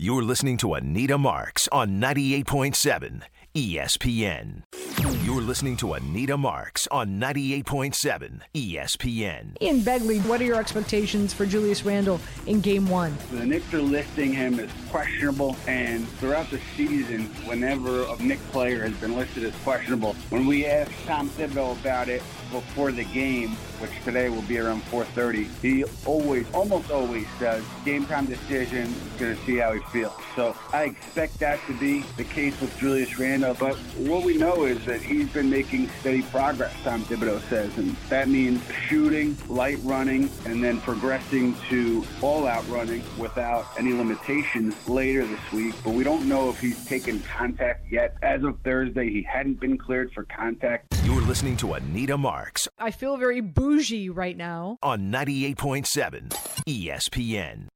[0.00, 4.62] You're listening to Anita Marks on 98.7 ESPN.
[4.98, 9.56] You're listening to Anita Marks on 98.7 ESPN.
[9.62, 13.16] Ian Begley, what are your expectations for Julius Randle in game one?
[13.30, 18.82] The Knicks are listing him as questionable, and throughout the season, whenever a Knicks player
[18.82, 23.50] has been listed as questionable, when we asked Tom Thibodeau about it before the game,
[23.80, 29.36] which today will be around 4.30, he always, almost always says, game time decision, going
[29.36, 30.14] to see how he feels.
[30.34, 34.64] So I expect that to be the case with Julius Randle, but what we know
[34.64, 39.78] is that he's been making steady progress, Tom Thibodeau says, and that means shooting, light
[39.82, 45.74] running, and then progressing to all-out running without any limitations later this week.
[45.84, 48.16] But we don't know if he's taken contact yet.
[48.22, 50.86] As of Thursday, he hadn't been cleared for contact.
[51.04, 54.78] You're listening to Anita Marks I feel very bougie right now.
[54.82, 56.28] on 98.7
[56.66, 57.66] ESPN.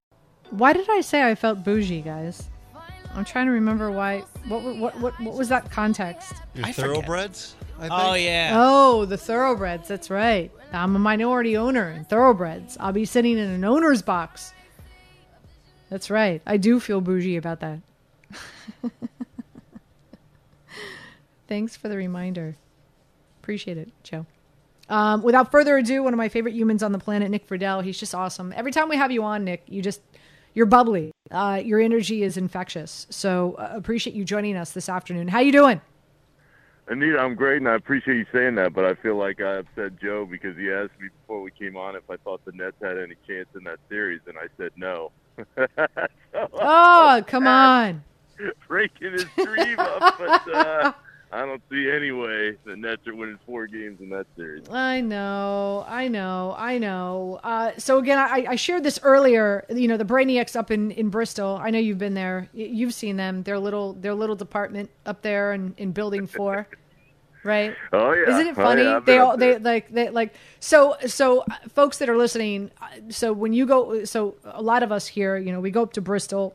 [0.50, 2.48] Why did I say I felt bougie, guys?
[3.14, 4.20] I'm trying to remember why.
[4.48, 6.34] What what what what was that context?
[6.54, 7.54] Your I thoroughbreds?
[7.78, 7.92] I think.
[7.92, 8.52] Oh yeah.
[8.56, 9.88] Oh, the thoroughbreds.
[9.88, 10.50] That's right.
[10.72, 12.76] I'm a minority owner in thoroughbreds.
[12.80, 14.52] I'll be sitting in an owner's box.
[15.90, 16.40] That's right.
[16.46, 17.80] I do feel bougie about that.
[21.48, 22.56] Thanks for the reminder.
[23.42, 24.24] Appreciate it, Joe.
[24.88, 27.84] Um, without further ado, one of my favorite humans on the planet, Nick Friedell.
[27.84, 28.54] He's just awesome.
[28.56, 30.00] Every time we have you on, Nick, you just
[30.54, 31.12] you're bubbly.
[31.30, 33.06] Uh, your energy is infectious.
[33.10, 35.28] So uh, appreciate you joining us this afternoon.
[35.28, 35.80] How you doing?
[36.88, 38.74] Anita, I'm great, and I appreciate you saying that.
[38.74, 41.94] But I feel like I upset Joe because he asked me before we came on
[41.96, 45.12] if I thought the Nets had any chance in that series, and I said no.
[45.56, 45.66] so,
[46.54, 48.02] Oh, come on.
[48.68, 50.92] breaking his dream up, but uh,
[51.34, 54.68] I don't see any way the Nets are winning four games in that series.
[54.68, 57.40] I know, I know, I know.
[57.42, 59.64] Uh, so again, I, I shared this earlier.
[59.70, 61.58] You know, the Brainiacs up in, in Bristol.
[61.62, 62.48] I know you've been there.
[62.52, 63.44] You've seen them.
[63.44, 66.68] Their little their little department up there in, in Building Four,
[67.44, 67.74] right?
[67.94, 68.82] Oh yeah, Isn't it Oh, funny?
[68.82, 72.70] yeah, they all they like they like so so uh, folks that are listening.
[72.82, 75.82] uh, So when you go, so a lot of us here, you know, we go
[75.82, 76.54] up to Bristol.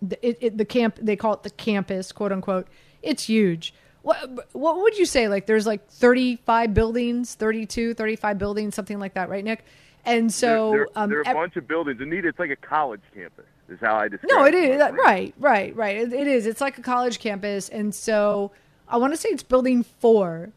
[0.00, 2.68] The, it, it, the camp they call it the campus, quote unquote.
[3.02, 3.74] It's huge.
[4.02, 5.28] What what would you say?
[5.28, 9.64] Like there's like 35 buildings, 32, 35 buildings, something like that, right, Nick?
[10.04, 12.00] And so there, there, um, there are a ev- bunch of buildings.
[12.00, 13.44] Anita, it's like a college campus.
[13.68, 14.28] Is how I describe.
[14.30, 15.96] no, it is right, right, right.
[15.96, 16.46] It, it is.
[16.46, 18.50] It's like a college campus, and so
[18.88, 20.50] I want to say it's building four.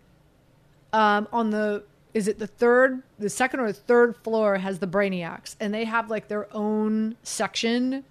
[0.91, 1.83] Um, on the
[2.13, 5.85] is it the third, the second or the third floor has the Brainiacs, and they
[5.85, 8.03] have like their own section.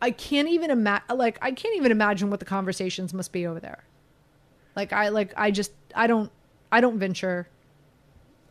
[0.00, 1.16] I can't even imagine.
[1.16, 3.84] Like I can't even imagine what the conversations must be over there.
[4.74, 6.30] Like I like I just I don't
[6.70, 7.48] I don't venture.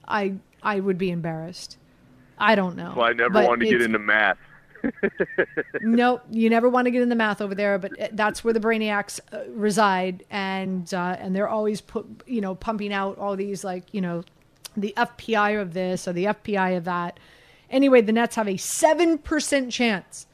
[0.08, 1.78] I I would be embarrassed.
[2.38, 2.94] I don't know.
[2.96, 4.38] Well, I never But wanted to get into math.
[5.82, 8.54] Nope, you never want to get in the math over there, but uh, that's where
[8.54, 13.36] the brainiacs uh, reside, and uh, and they're always put, you know, pumping out all
[13.36, 14.24] these like you know,
[14.76, 17.20] the FPI of this or the FPI of that.
[17.70, 20.26] Anyway, the Nets have a seven percent chance,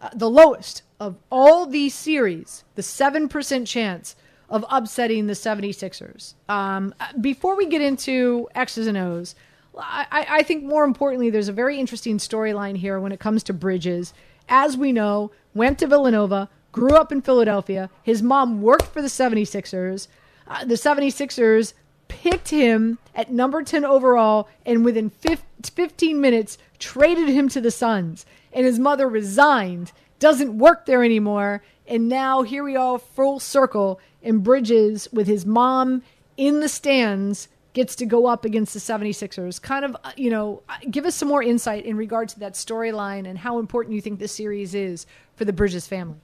[0.00, 4.14] uh, the lowest of all these series, the seven percent chance
[4.50, 6.34] of upsetting the 76ers.
[6.48, 9.34] Um, before we get into X's and O's,
[9.78, 13.52] I, I think more importantly, there's a very interesting storyline here when it comes to
[13.52, 14.12] Bridges.
[14.48, 17.88] As we know, went to Villanova, grew up in Philadelphia.
[18.02, 20.08] His mom worked for the 76ers.
[20.46, 21.74] Uh, the 76ers
[22.08, 27.70] picked him at number 10 overall and within fif- 15 minutes traded him to the
[27.70, 28.26] Suns.
[28.52, 31.62] And his mother resigned, doesn't work there anymore.
[31.86, 36.02] And now here we are full circle and Bridges with his mom
[36.36, 39.60] in the stands gets to go up against the 76ers.
[39.62, 42.54] Kind of, uh, you know, uh, give us some more insight in regard to that
[42.54, 46.18] storyline and how important you think this series is for the Bridges family.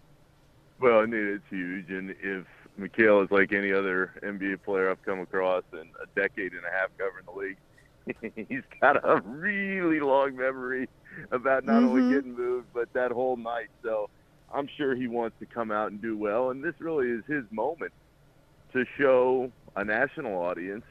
[0.81, 2.45] Well, Anita, it's huge, and if
[2.79, 6.71] Mikal is like any other NBA player I've come across in a decade and a
[6.71, 7.57] half covering the league,
[8.49, 10.89] he's got a really long memory
[11.31, 11.87] about not Mhm.
[11.87, 13.69] only getting moved but that whole night.
[13.83, 14.11] So
[14.53, 17.45] I'm sure he wants to come out and do well, and this really is his
[17.51, 17.93] moment
[18.73, 20.85] to show a national audience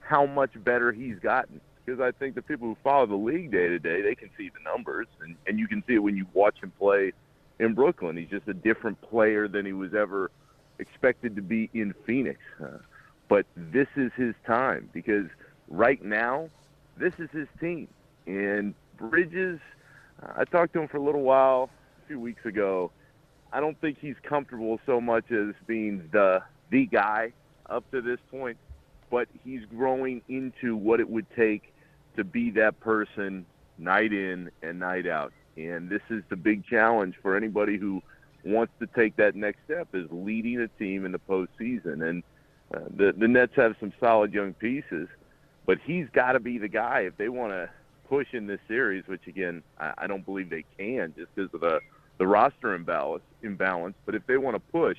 [0.00, 1.60] how much better he's gotten.
[1.84, 4.48] Because I think the people who follow the league day to day, they can see
[4.48, 7.12] the numbers, and, and you can see it when you watch him play
[7.60, 8.16] in Brooklyn.
[8.16, 10.30] He's just a different player than he was ever
[10.78, 12.40] expected to be in Phoenix.
[12.62, 12.78] Uh,
[13.28, 15.26] but this is his time because
[15.68, 16.48] right now,
[16.96, 17.88] this is his team.
[18.26, 19.60] And Bridges,
[20.36, 21.70] I talked to him for a little while
[22.06, 22.90] few weeks ago.
[23.52, 27.32] I don't think he's comfortable so much as being the the guy
[27.70, 28.58] up to this point,
[29.10, 31.72] but he's growing into what it would take
[32.16, 33.46] to be that person
[33.78, 35.32] night in and night out.
[35.56, 38.02] And this is the big challenge for anybody who
[38.44, 42.08] wants to take that next step is leading a team in the postseason.
[42.08, 42.22] And
[42.74, 45.08] uh, the the Nets have some solid young pieces,
[45.66, 47.70] but he's got to be the guy if they want to
[48.08, 49.06] push in this series.
[49.06, 51.80] Which again, I, I don't believe they can just because of the
[52.18, 53.22] the roster imbalance.
[53.42, 54.98] Imbalance, but if they want to push,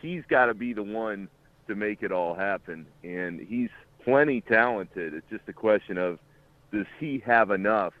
[0.00, 1.28] he's got to be the one
[1.68, 2.86] to make it all happen.
[3.02, 3.70] And he's
[4.04, 5.14] plenty talented.
[5.14, 6.18] It's just a question of
[6.72, 7.94] does he have enough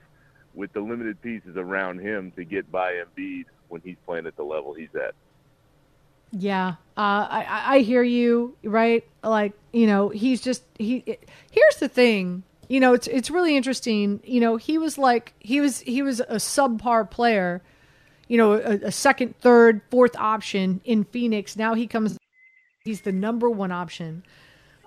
[0.54, 4.42] with the limited pieces around him to get by Embiid when he's playing at the
[4.42, 5.14] level he's at.
[6.32, 8.56] Yeah, uh, I I hear you.
[8.64, 11.02] Right, like you know, he's just he.
[11.06, 12.42] It, here's the thing.
[12.68, 14.20] You know, it's it's really interesting.
[14.24, 17.62] You know, he was like he was he was a subpar player.
[18.28, 21.56] You know, a, a second, third, fourth option in Phoenix.
[21.56, 22.16] Now he comes.
[22.84, 24.24] He's the number one option.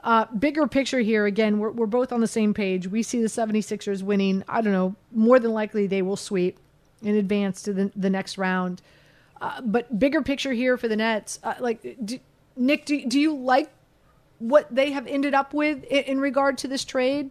[0.03, 2.87] Uh, bigger picture here, again, we're, we're both on the same page.
[2.87, 4.43] We see the 76ers winning.
[4.47, 6.59] I don't know, more than likely they will sweep
[7.01, 8.81] in advance to the, the next round.
[9.41, 12.19] Uh, but bigger picture here for the Nets, uh, like do,
[12.55, 13.69] Nick, do, do you like
[14.39, 17.29] what they have ended up with in, in, regard to this trade?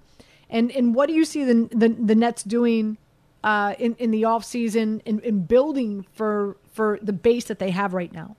[0.49, 2.99] And and what do you see the the, the Nets doing
[3.47, 7.71] uh, in in the off season in, in building for for the base that they
[7.71, 8.37] have right now?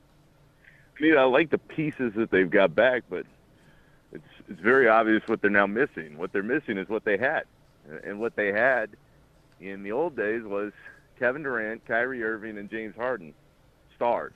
[0.99, 3.25] I mean, I like the pieces that they've got back, but
[4.11, 6.17] it's it's very obvious what they're now missing.
[6.17, 7.43] What they're missing is what they had,
[8.03, 8.89] and what they had
[9.61, 10.73] in the old days was
[11.17, 13.33] Kevin Durant, Kyrie Irving, and James Harden,
[13.95, 14.33] stars.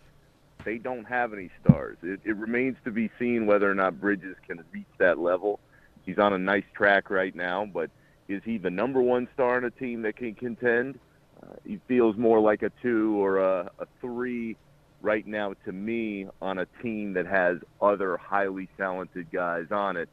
[0.63, 1.97] They don't have any stars.
[2.01, 5.59] It, it remains to be seen whether or not Bridges can reach that level.
[6.05, 7.89] He's on a nice track right now, but
[8.31, 10.99] is he the number one star in a team that can contend?
[11.41, 14.57] Uh, he feels more like a two or a, a three
[15.01, 20.09] right now to me on a team that has other highly talented guys on it.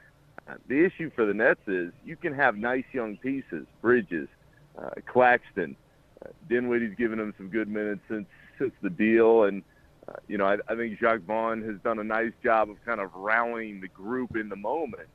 [0.48, 4.28] Uh, the issue for the Nets is you can have nice young pieces, Bridges,
[4.78, 5.76] uh, Claxton,
[6.24, 8.26] uh, Dinwiddie's given him some good minutes since
[8.58, 9.62] since the deal, and
[10.08, 13.00] uh, you know I, I think Jacque Vaughn has done a nice job of kind
[13.00, 15.08] of rallying the group in the moment,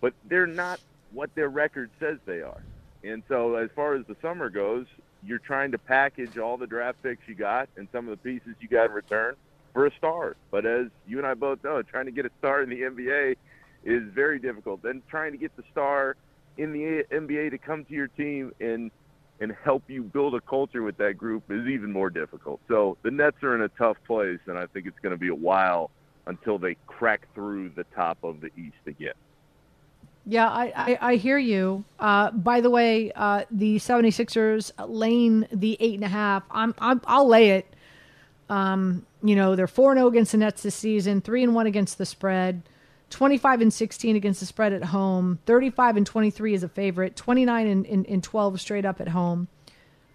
[0.00, 0.80] but they're not
[1.12, 2.62] what their record says they are.
[3.04, 4.86] And so as far as the summer goes,
[5.24, 8.54] you're trying to package all the draft picks you got and some of the pieces
[8.60, 9.36] you got in return
[9.72, 10.36] for a star.
[10.50, 13.36] But as you and I both know, trying to get a star in the NBA
[13.84, 14.82] is very difficult.
[14.82, 16.16] Then trying to get the star
[16.56, 18.90] in the NBA to come to your team and
[19.40, 22.60] and help you build a culture with that group is even more difficult.
[22.68, 25.28] So the Nets are in a tough place, and I think it's going to be
[25.28, 25.90] a while
[26.26, 29.14] until they crack through the top of the East again.
[30.24, 31.84] Yeah, I, I, I hear you.
[31.98, 36.44] Uh, by the way, uh, the 76ers laying the eight and a half.
[36.50, 37.66] I'm, I'm I'll lay it.
[38.48, 41.66] Um, you know, they're 4 and 0 against the Nets this season, 3 and 1
[41.66, 42.62] against the spread,
[43.10, 47.66] 25 and 16 against the spread at home, 35 and 23 is a favorite, 29
[47.66, 49.48] and, and, and 12 straight up at home.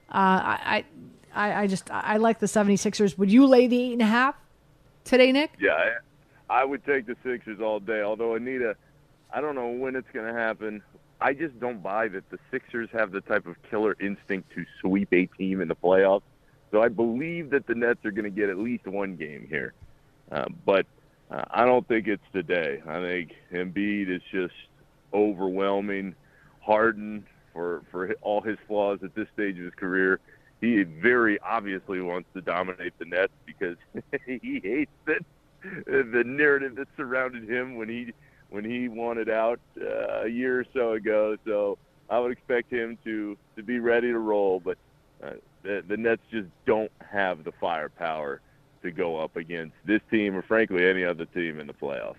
[0.10, 0.86] Uh, I,
[1.34, 3.18] I, I just, I like the 76ers.
[3.18, 4.36] Would you lay the eight and a half
[5.04, 5.52] today, Nick?
[5.60, 5.72] Yeah,
[6.50, 8.02] I, I would take the Sixers all day.
[8.02, 8.76] Although, Anita,
[9.32, 10.82] I don't know when it's going to happen.
[11.20, 15.10] I just don't buy that the Sixers have the type of killer instinct to sweep
[15.12, 16.24] a team in the playoffs.
[16.72, 19.74] So I believe that the Nets are going to get at least one game here.
[20.32, 20.86] Uh, but
[21.32, 22.82] uh, I don't think it's today.
[22.86, 24.54] I think Embiid is just
[25.14, 26.16] overwhelming.
[26.62, 30.20] Harden, for, for all his flaws at this stage of his career,
[30.60, 33.78] he very obviously wants to dominate the Nets because
[34.26, 35.26] he hates that
[35.86, 38.14] the narrative that surrounded him when he–
[38.50, 41.38] when he wanted out uh, a year or so ago.
[41.46, 41.78] So
[42.10, 44.78] I would expect him to to be ready to roll, but
[45.24, 45.32] uh,
[45.64, 48.42] the, the Nets just don't have the firepower
[48.84, 52.16] to go up against this team or frankly any other team in the playoffs.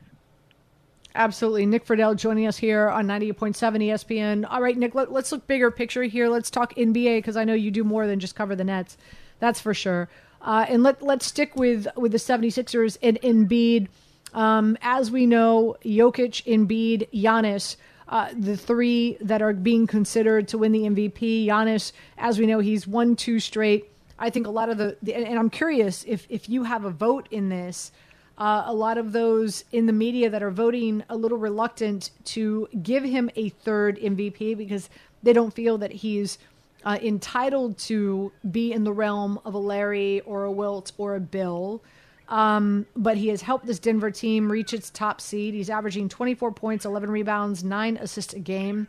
[1.15, 1.67] Absolutely.
[1.67, 4.47] Nick Friedell joining us here on 98.7 ESPN.
[4.49, 6.29] All right, Nick, let, us look bigger picture here.
[6.29, 8.97] Let's talk NBA because I know you do more than just cover the Nets.
[9.41, 10.09] That's for sure.
[10.43, 13.89] Uh, and let, let's stick with, with the 76ers and Embiid.
[14.35, 17.77] Um, as we know, Jokic, Embiid, Giannis,
[18.09, 21.47] uh, the three that are being considered to win the MVP.
[21.47, 23.91] Giannis, as we know, he's won two straight.
[24.19, 26.91] I think a lot of the, the and I'm curious if if you have a
[26.91, 27.93] vote in this.
[28.37, 32.69] Uh, a lot of those in the media that are voting a little reluctant to
[32.83, 34.89] give him a third MVP because
[35.25, 36.39] they don't feel that he's
[36.85, 41.21] uh, entitled to be in the realm of a Larry or a Wilt or a
[41.21, 41.83] Bill.
[42.29, 45.55] Um, but he has helped this Denver team reach its top seed.
[45.55, 48.87] He's averaging 24 points, 11 rebounds, 9 assists a game.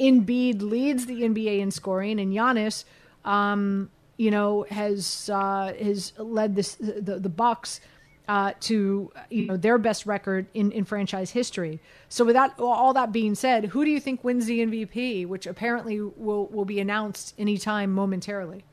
[0.00, 2.84] Embiid leads the NBA in scoring, and Giannis,
[3.24, 7.80] um, you know, has uh, has led this the, the Bucks
[8.28, 11.80] uh, to you know their best record in, in franchise history.
[12.08, 15.46] So, with that, all that being said, who do you think wins the MVP, which
[15.46, 18.64] apparently will will be announced anytime momentarily?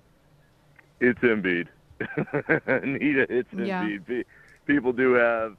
[0.99, 1.67] It's Embiid.
[2.67, 3.83] Anita, it's yeah.
[3.83, 4.25] indeed.
[4.65, 5.55] People do have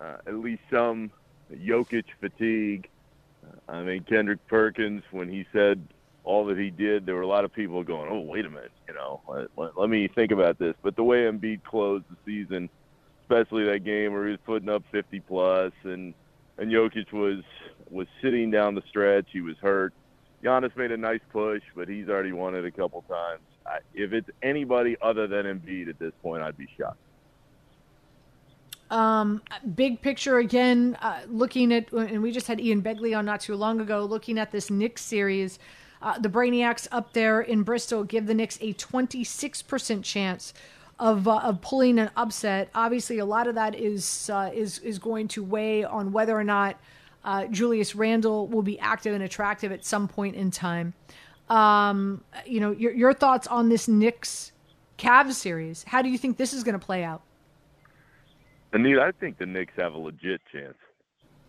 [0.00, 1.10] uh, at least some
[1.52, 2.88] Jokic fatigue.
[3.68, 5.86] I mean, Kendrick Perkins, when he said
[6.24, 8.72] all that he did, there were a lot of people going, "Oh, wait a minute,
[8.88, 12.16] you know, let, let, let me think about this." But the way Embiid closed the
[12.24, 12.70] season,
[13.22, 16.14] especially that game where he was putting up 50 plus, and
[16.58, 17.42] and Jokic was
[17.90, 19.92] was sitting down the stretch, he was hurt.
[20.42, 23.42] Giannis made a nice push, but he's already won it a couple times.
[23.94, 26.98] If it's anybody other than Embiid at this point, I'd be shocked.
[28.90, 29.42] Um,
[29.74, 33.56] big picture again, uh, looking at, and we just had Ian Begley on not too
[33.56, 35.58] long ago, looking at this Knicks series.
[36.02, 40.52] Uh, the Brainiacs up there in Bristol give the Knicks a 26% chance
[40.98, 42.68] of uh, of pulling an upset.
[42.74, 46.44] Obviously, a lot of that is uh, is is going to weigh on whether or
[46.44, 46.76] not
[47.24, 50.94] uh, Julius Randle will be active and attractive at some point in time.
[51.48, 54.52] Um, you know, your your thoughts on this Knicks
[54.98, 55.84] Cavs series?
[55.84, 57.22] How do you think this is going to play out?
[58.72, 60.76] Anita, I think the Knicks have a legit chance.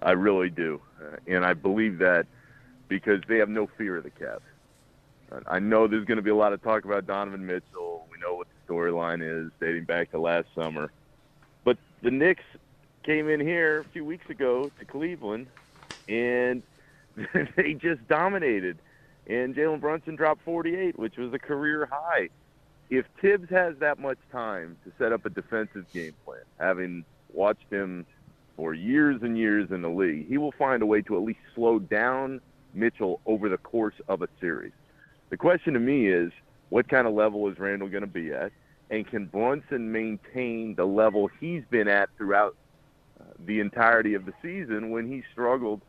[0.01, 2.27] I really do, uh, and I believe that
[2.87, 4.41] because they have no fear of the Cavs.
[5.47, 8.07] I know there's going to be a lot of talk about Donovan Mitchell.
[8.11, 10.91] We know what the storyline is dating back to last summer.
[11.63, 12.43] But the Knicks
[13.03, 15.47] came in here a few weeks ago to Cleveland,
[16.07, 16.61] and
[17.55, 18.77] they just dominated.
[19.27, 22.29] And Jalen Brunson dropped 48, which was a career high.
[22.89, 27.03] If Thibs has that much time to set up a defensive game plan, having
[27.33, 28.05] watched him
[28.55, 31.39] for years and years in the league, he will find a way to at least
[31.53, 32.41] slow down–
[32.75, 34.73] Mitchell over the course of a series.
[35.29, 36.31] The question to me is,
[36.69, 38.51] what kind of level is Randle going to be at?
[38.89, 42.55] And can Brunson maintain the level he's been at throughout
[43.19, 45.81] uh, the entirety of the season when he struggled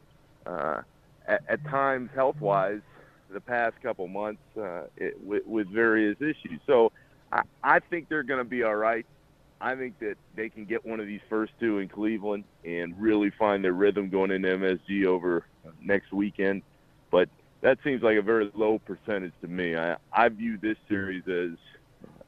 [0.46, 0.82] uh,
[1.26, 2.80] at, at times health-wise
[3.32, 6.60] the past couple months uh, it, with, with various issues?
[6.66, 6.92] So
[7.32, 9.06] I, I think they're going to be all right.
[9.60, 13.30] I think that they can get one of these first two in Cleveland and really
[13.30, 15.46] find their rhythm going into MSG over
[15.80, 16.62] next weekend
[17.10, 17.28] but
[17.62, 19.76] that seems like a very low percentage to me.
[19.76, 21.58] I, I view this series as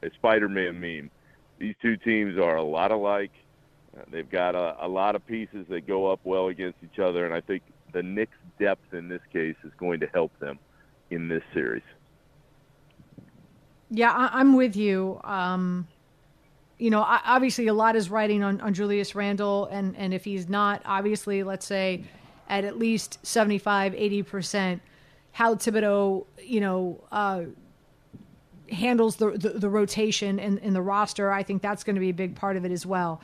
[0.01, 1.11] a Spider-Man meme.
[1.59, 3.31] These two teams are a lot alike.
[3.95, 7.25] Uh, they've got a, a lot of pieces that go up well against each other,
[7.25, 7.63] and I think
[7.93, 10.59] the Knicks' depth in this case is going to help them
[11.11, 11.83] in this series.
[13.89, 15.19] Yeah, I, am with you.
[15.23, 15.87] Um,
[16.77, 20.47] you know, obviously a lot is riding on, on Julius Randle, and, and if he's
[20.47, 22.03] not, obviously, let's say–
[22.49, 24.79] at at least 75, 80%.
[25.31, 27.43] How Thibodeau, you know, uh,
[28.71, 32.09] handles the, the, the rotation in, in the roster, I think that's going to be
[32.09, 33.21] a big part of it as well.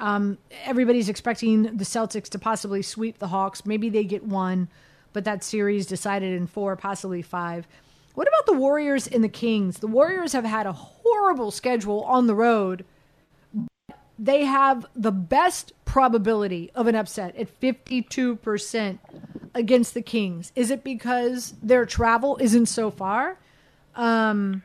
[0.00, 3.64] Um, everybody's expecting the Celtics to possibly sweep the Hawks.
[3.64, 4.68] Maybe they get one,
[5.14, 7.66] but that series decided in four, possibly five.
[8.14, 9.78] What about the Warriors and the Kings?
[9.78, 12.84] The Warriors have had a horrible schedule on the road
[14.18, 18.98] they have the best probability of an upset at 52%
[19.54, 20.52] against the Kings.
[20.54, 23.38] Is it because their travel isn't so far?
[23.94, 24.62] Um,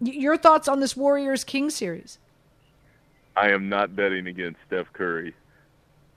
[0.00, 2.18] your thoughts on this Warriors Kings series?
[3.36, 5.34] I am not betting against Steph Curry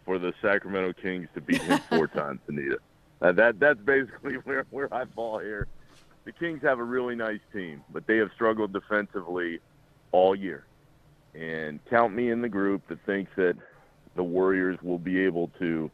[0.04, 2.78] for the Sacramento Kings to beat him four times, Anita.
[3.22, 5.67] Uh, that that's basically where where I fall here.
[6.25, 9.60] The Kings have a really nice team, but they have struggled defensively
[10.12, 10.65] all year
[11.36, 13.55] and count me in the group that thinks that
[14.15, 15.91] the Warriors will be able to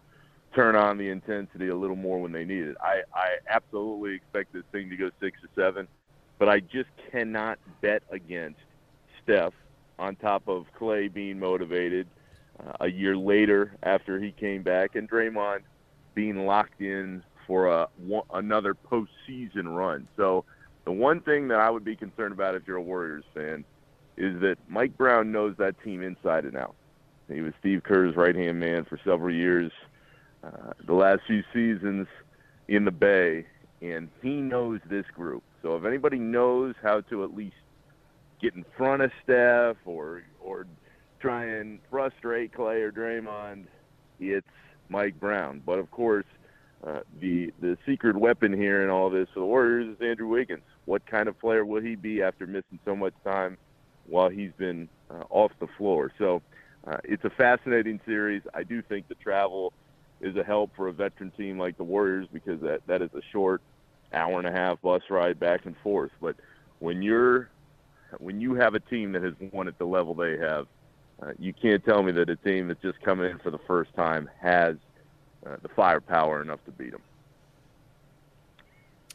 [0.53, 2.77] turn on the intensity a little more when they need it.
[2.81, 5.87] I, I absolutely expect this thing to go six to seven,
[6.37, 8.59] but I just cannot bet against
[9.23, 9.53] Steph
[9.97, 12.07] on top of Clay being motivated
[12.59, 15.61] uh, a year later after he came back and Draymond
[16.13, 20.07] being locked in for a one, another postseason run.
[20.17, 20.45] So
[20.85, 23.65] the one thing that I would be concerned about if you're a Warriors fan
[24.17, 26.75] is that Mike Brown knows that team inside and out.
[27.27, 29.71] He was Steve Kerr's right hand man for several years,
[30.43, 32.07] uh, the last few seasons
[32.67, 33.45] in the Bay,
[33.81, 35.43] and he knows this group.
[35.61, 37.55] So if anybody knows how to at least
[38.41, 40.65] get in front of Steph or or
[41.19, 43.65] try and frustrate Clay or Draymond,
[44.19, 44.47] it's
[44.91, 45.61] Mike Brown.
[45.65, 46.25] But of course,
[46.85, 50.63] uh, the the secret weapon here in all this for the Warriors is Andrew Wiggins.
[50.85, 53.57] What kind of player will he be after missing so much time
[54.07, 56.11] while he's been uh, off the floor.
[56.17, 56.41] So
[56.85, 58.41] uh, it's a fascinating series.
[58.53, 59.73] I do think the travel
[60.19, 63.21] is a help for a veteran team like the Warriors because that that is a
[63.31, 63.61] short
[64.13, 66.11] hour and a half bus ride back and forth.
[66.19, 66.35] But
[66.79, 67.49] when you're
[68.17, 70.67] when you have a team that has won at the level they have,
[71.21, 73.93] uh, you can't tell me that a team that's just coming in for the first
[73.95, 74.75] time has
[75.45, 77.01] uh, the firepower enough to beat them.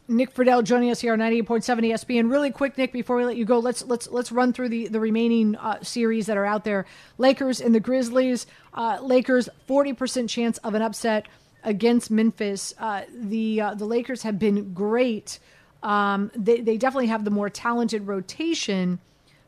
[0.09, 2.31] Nick Friedell joining us here on 98.7 ESPN.
[2.31, 5.01] Really quick, Nick, before we let you go, let's let's let's run through the the
[5.01, 6.87] remaining uh, series that are out there.
[7.19, 8.47] Lakers and the Grizzlies.
[8.73, 11.27] Uh, Lakers 40% chance of an upset
[11.65, 12.73] against Memphis.
[12.79, 15.41] Uh, the uh, the Lakers have been great.
[15.83, 19.01] Um, they they definitely have the more talented rotation,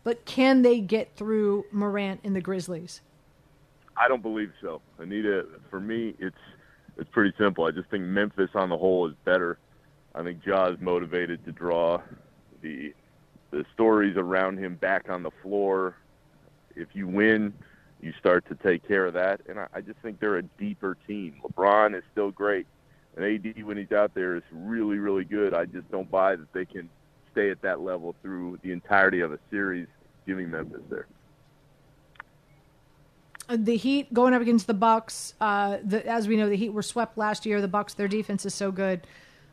[0.08, 3.02] but can they get through Morant and the Grizzlies?
[3.94, 5.44] I don't believe so, Anita.
[5.68, 6.38] For me, it's
[6.96, 7.66] it's pretty simple.
[7.66, 9.58] I just think Memphis on the whole is better.
[10.14, 12.00] I think Ja is motivated to draw
[12.62, 12.94] the
[13.50, 15.96] the stories around him back on the floor.
[16.74, 17.52] If you win,
[18.00, 20.96] you start to take care of that, and I, I just think they're a deeper
[21.06, 21.34] team.
[21.44, 22.66] LeBron is still great,
[23.14, 25.52] and AD when he's out there is really really good.
[25.52, 26.88] I just don't buy that they can
[27.30, 29.86] stay at that level through the entirety of a series,
[30.28, 31.08] giving Memphis there
[33.50, 35.34] the Heat going up against the Bucks.
[35.40, 37.60] Uh, the, as we know, the Heat were swept last year.
[37.60, 39.06] The Bucks, their defense is so good.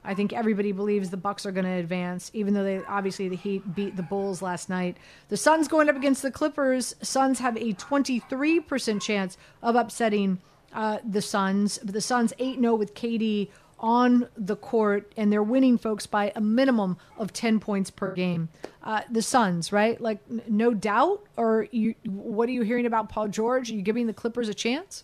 [0.03, 3.35] I think everybody believes the Bucks are going to advance, even though they obviously the
[3.35, 4.97] Heat beat the Bulls last night.
[5.29, 6.95] The Suns going up against the Clippers.
[7.01, 10.39] Suns have a 23% chance of upsetting
[10.73, 11.79] uh, the Suns.
[11.83, 16.31] But the Suns 8 0 with KD on the court, and they're winning folks by
[16.35, 18.49] a minimum of 10 points per game.
[18.83, 19.99] Uh, the Suns, right?
[19.99, 21.23] Like, n- no doubt?
[21.37, 23.71] Or you, what are you hearing about Paul George?
[23.71, 25.03] Are you giving the Clippers a chance?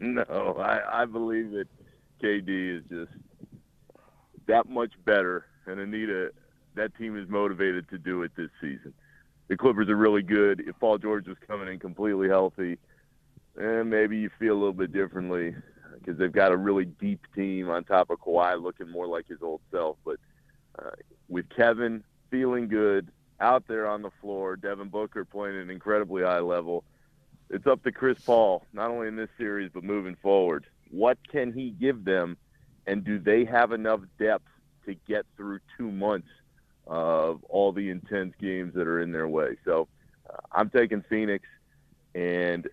[0.00, 1.68] no, I, I believe that
[2.22, 3.12] KD is just
[4.46, 6.30] that much better, and Anita,
[6.74, 8.92] that team is motivated to do it this season.
[9.48, 10.64] The Clippers are really good.
[10.66, 12.78] If Paul George was coming in completely healthy,
[13.56, 15.54] and maybe you feel a little bit differently
[15.94, 19.42] because they've got a really deep team on top of Kawhi looking more like his
[19.42, 19.96] old self.
[20.04, 20.16] But
[20.78, 20.90] uh,
[21.28, 26.22] with Kevin feeling good out there on the floor, Devin Booker playing at an incredibly
[26.22, 26.84] high level,
[27.50, 30.66] it's up to Chris Paul, not only in this series, but moving forward.
[30.90, 32.36] What can he give them,
[32.86, 34.48] and do they have enough depth
[34.86, 36.28] to get through two months
[36.86, 39.56] of all the intense games that are in their way?
[39.64, 39.88] So
[40.28, 41.46] uh, I'm taking Phoenix,
[42.14, 42.66] and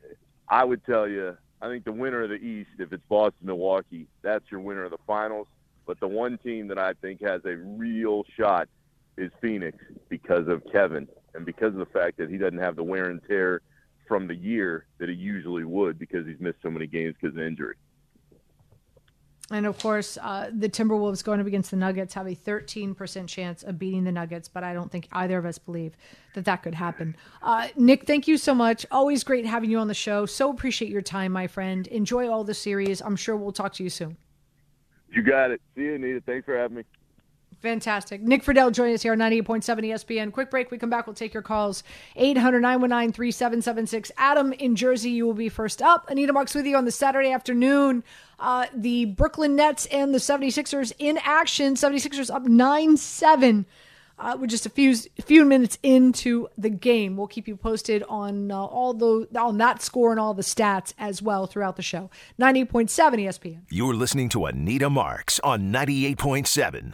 [0.51, 4.07] I would tell you, I think the winner of the East, if it's Boston Milwaukee,
[4.21, 5.47] that's your winner of the finals.
[5.87, 8.67] But the one team that I think has a real shot
[9.17, 9.77] is Phoenix
[10.09, 13.21] because of Kevin and because of the fact that he doesn't have the wear and
[13.29, 13.61] tear
[14.09, 17.41] from the year that he usually would because he's missed so many games because of
[17.41, 17.75] injury.
[19.51, 23.63] And of course, uh, the Timberwolves going up against the Nuggets have a 13% chance
[23.63, 25.95] of beating the Nuggets, but I don't think either of us believe
[26.33, 27.15] that that could happen.
[27.41, 28.85] Uh, Nick, thank you so much.
[28.91, 30.25] Always great having you on the show.
[30.25, 31.87] So appreciate your time, my friend.
[31.87, 33.01] Enjoy all the series.
[33.01, 34.17] I'm sure we'll talk to you soon.
[35.09, 35.61] You got it.
[35.75, 36.21] See you, Anita.
[36.25, 36.83] Thanks for having me.
[37.61, 38.21] Fantastic.
[38.21, 40.31] Nick Friedell joining us here on 98.7 ESPN.
[40.31, 40.71] Quick break.
[40.71, 41.05] We come back.
[41.05, 41.83] We'll take your calls.
[42.15, 44.11] 800 919 3776.
[44.17, 46.09] Adam in Jersey, you will be first up.
[46.09, 48.03] Anita Marks with you on the Saturday afternoon.
[48.39, 51.75] Uh, the Brooklyn Nets and the 76ers in action.
[51.75, 53.65] 76ers up 9 7.
[54.17, 57.17] Uh, we're just a few few minutes into the game.
[57.17, 60.93] We'll keep you posted on uh, all the on that score and all the stats
[60.99, 62.11] as well throughout the show.
[62.39, 63.61] 98.7 ESPN.
[63.69, 66.93] You're listening to Anita Marks on 98.7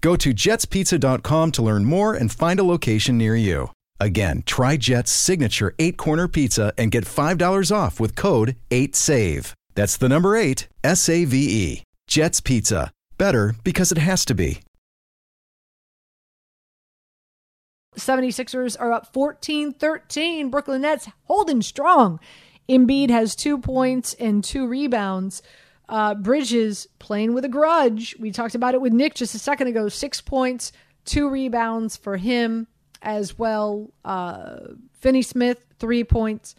[0.00, 3.70] Go to jetspizza.com to learn more and find a location near you.
[4.00, 9.52] Again, try Jet's signature eight corner pizza and get $5 off with code 8SAVE.
[9.74, 11.82] That's the number eight, S A V E.
[12.08, 12.90] Jet's Pizza.
[13.16, 14.60] Better because it has to be.
[17.96, 20.50] 76ers are up 14 13.
[20.50, 22.20] Brooklyn Nets holding strong.
[22.68, 25.42] Embiid has two points and two rebounds.
[25.88, 28.14] Uh, Bridges playing with a grudge.
[28.18, 29.88] We talked about it with Nick just a second ago.
[29.88, 30.72] Six points,
[31.04, 32.66] two rebounds for him
[33.00, 33.90] as well.
[34.04, 34.58] Uh,
[35.00, 36.54] Finney Smith, three points.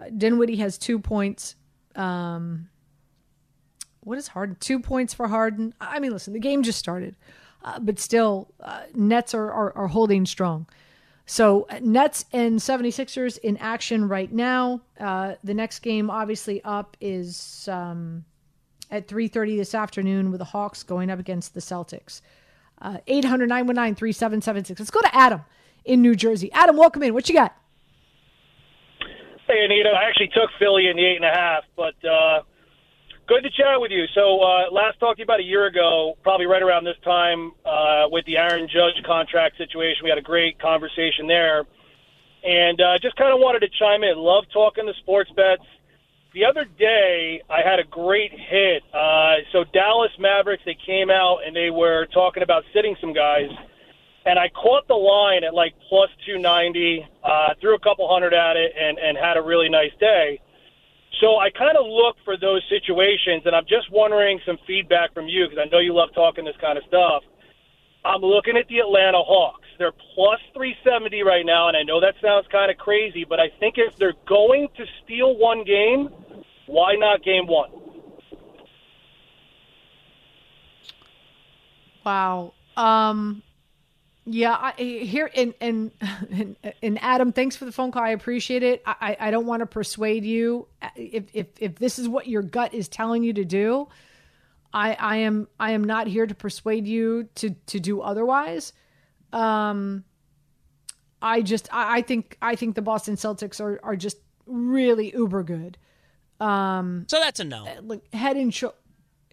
[0.00, 1.54] Uh, Dinwiddie has two points.
[1.96, 2.68] Um,
[4.00, 4.56] what is Harden?
[4.60, 5.74] Two points for Harden.
[5.80, 7.16] I mean, listen, the game just started.
[7.64, 10.66] uh, but still, uh, Nets are, are, are holding strong.
[11.26, 14.80] So Nets and 76ers in action right now.
[14.98, 18.24] Uh, the next game, obviously, up is um,
[18.90, 22.20] at 3.30 this afternoon with the Hawks going up against the Celtics.
[22.80, 24.78] Uh, 800-919-3776.
[24.78, 25.42] Let's go to Adam
[25.84, 26.50] in New Jersey.
[26.52, 27.14] Adam, welcome in.
[27.14, 27.56] What you got?
[29.46, 29.90] Hey, Anita.
[29.90, 32.42] I actually took Philly in the eight and a half, but uh,
[33.28, 34.06] Good to chat with you.
[34.14, 37.52] So uh, last talked to you about a year ago, probably right around this time,
[37.62, 40.00] uh, with the Aaron Judge contract situation.
[40.02, 41.66] We had a great conversation there,
[42.42, 44.16] and uh, just kind of wanted to chime in.
[44.16, 45.60] Love talking the sports bets.
[46.34, 48.82] The other day, I had a great hit.
[48.92, 53.48] Uh, so Dallas Mavericks, they came out and they were talking about sitting some guys,
[54.26, 58.56] and I caught the line at like plus 290, uh, threw a couple hundred at
[58.56, 60.40] it, and and had a really nice day.
[61.20, 65.28] So I kind of look for those situations, and I'm just wondering some feedback from
[65.28, 67.22] you because I know you love talking this kind of stuff.
[68.04, 69.67] I'm looking at the Atlanta Hawks.
[69.78, 73.48] They're plus 370 right now, and I know that sounds kind of crazy, but I
[73.60, 76.08] think if they're going to steal one game,
[76.66, 77.70] why not game one?
[82.04, 82.54] Wow.
[82.76, 83.42] Um,
[84.24, 85.90] yeah, I, here and, and
[86.30, 88.02] and and Adam, thanks for the phone call.
[88.02, 88.82] I appreciate it.
[88.84, 90.68] I, I don't want to persuade you.
[90.96, 93.88] If if if this is what your gut is telling you to do,
[94.72, 98.72] I I am I am not here to persuade you to to do otherwise.
[99.32, 100.04] Um,
[101.20, 105.42] I just I, I think I think the Boston Celtics are are just really uber
[105.42, 105.78] good.
[106.40, 107.66] Um, so that's a no.
[107.82, 108.76] Like head and shoulder.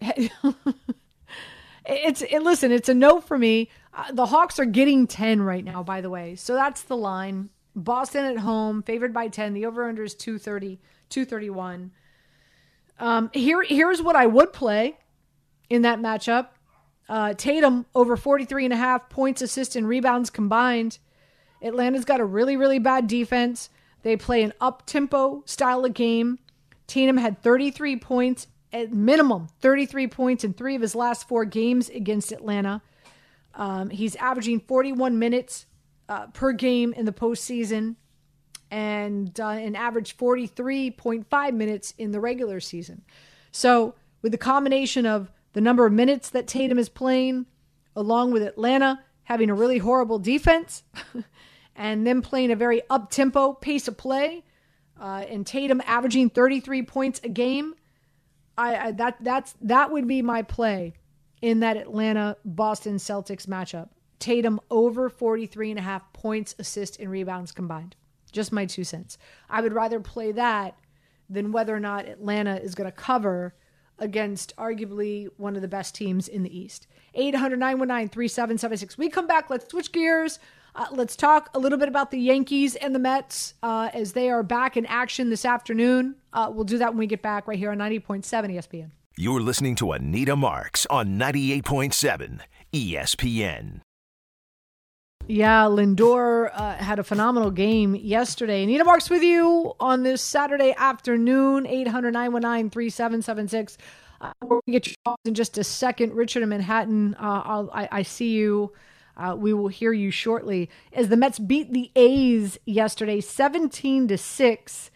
[1.86, 3.70] it's it, listen, it's a no for me.
[3.94, 6.36] Uh, the Hawks are getting 10 right now, by the way.
[6.36, 7.48] So that's the line.
[7.74, 9.54] Boston at home, favored by 10.
[9.54, 11.92] The over under is 230, 231.
[12.98, 14.98] Um, here, here's what I would play
[15.68, 16.48] in that matchup.
[17.08, 20.98] Uh, Tatum over 43 and a half points, assists, and rebounds combined.
[21.62, 23.70] Atlanta's got a really, really bad defense.
[24.02, 26.38] They play an up tempo style of game.
[26.86, 31.88] Tatum had 33 points at minimum 33 points in three of his last four games
[31.88, 32.82] against Atlanta.
[33.54, 35.66] Um, he's averaging 41 minutes
[36.08, 37.96] uh, per game in the postseason
[38.70, 43.02] and uh, an average 43.5 minutes in the regular season.
[43.52, 47.46] So, with the combination of the number of minutes that Tatum is playing,
[47.96, 50.82] along with Atlanta having a really horrible defense,
[51.74, 54.44] and them playing a very up tempo pace of play,
[55.00, 57.74] uh, and Tatum averaging 33 points a game
[58.58, 60.94] I, I that that's that would be my play
[61.42, 63.88] in that Atlanta Boston Celtics matchup.
[64.18, 67.96] Tatum over 43 and a half points, assists, and rebounds combined.
[68.32, 69.18] Just my two cents.
[69.48, 70.76] I would rather play that
[71.28, 73.54] than whether or not Atlanta is going to cover
[73.98, 76.86] against arguably one of the best teams in the East.
[77.14, 78.98] 800 919 3776.
[78.98, 79.50] We come back.
[79.50, 80.38] Let's switch gears.
[80.74, 84.28] Uh, let's talk a little bit about the Yankees and the Mets uh, as they
[84.28, 86.16] are back in action this afternoon.
[86.34, 88.90] Uh, we'll do that when we get back right here on 90.7 ESPN.
[89.16, 92.40] You're listening to Anita Marks on 98.7
[92.74, 93.80] ESPN.
[95.28, 98.62] Yeah, Lindor uh, had a phenomenal game yesterday.
[98.62, 103.76] Anita Marks with you on this Saturday afternoon, 800 919 3776.
[104.20, 106.14] Uh, to get calls in just a second.
[106.14, 108.72] Richard in Manhattan, uh, I, I see you.
[109.16, 114.16] Uh, we will hear you shortly as the Mets beat the A's yesterday, seventeen to
[114.16, 114.92] six.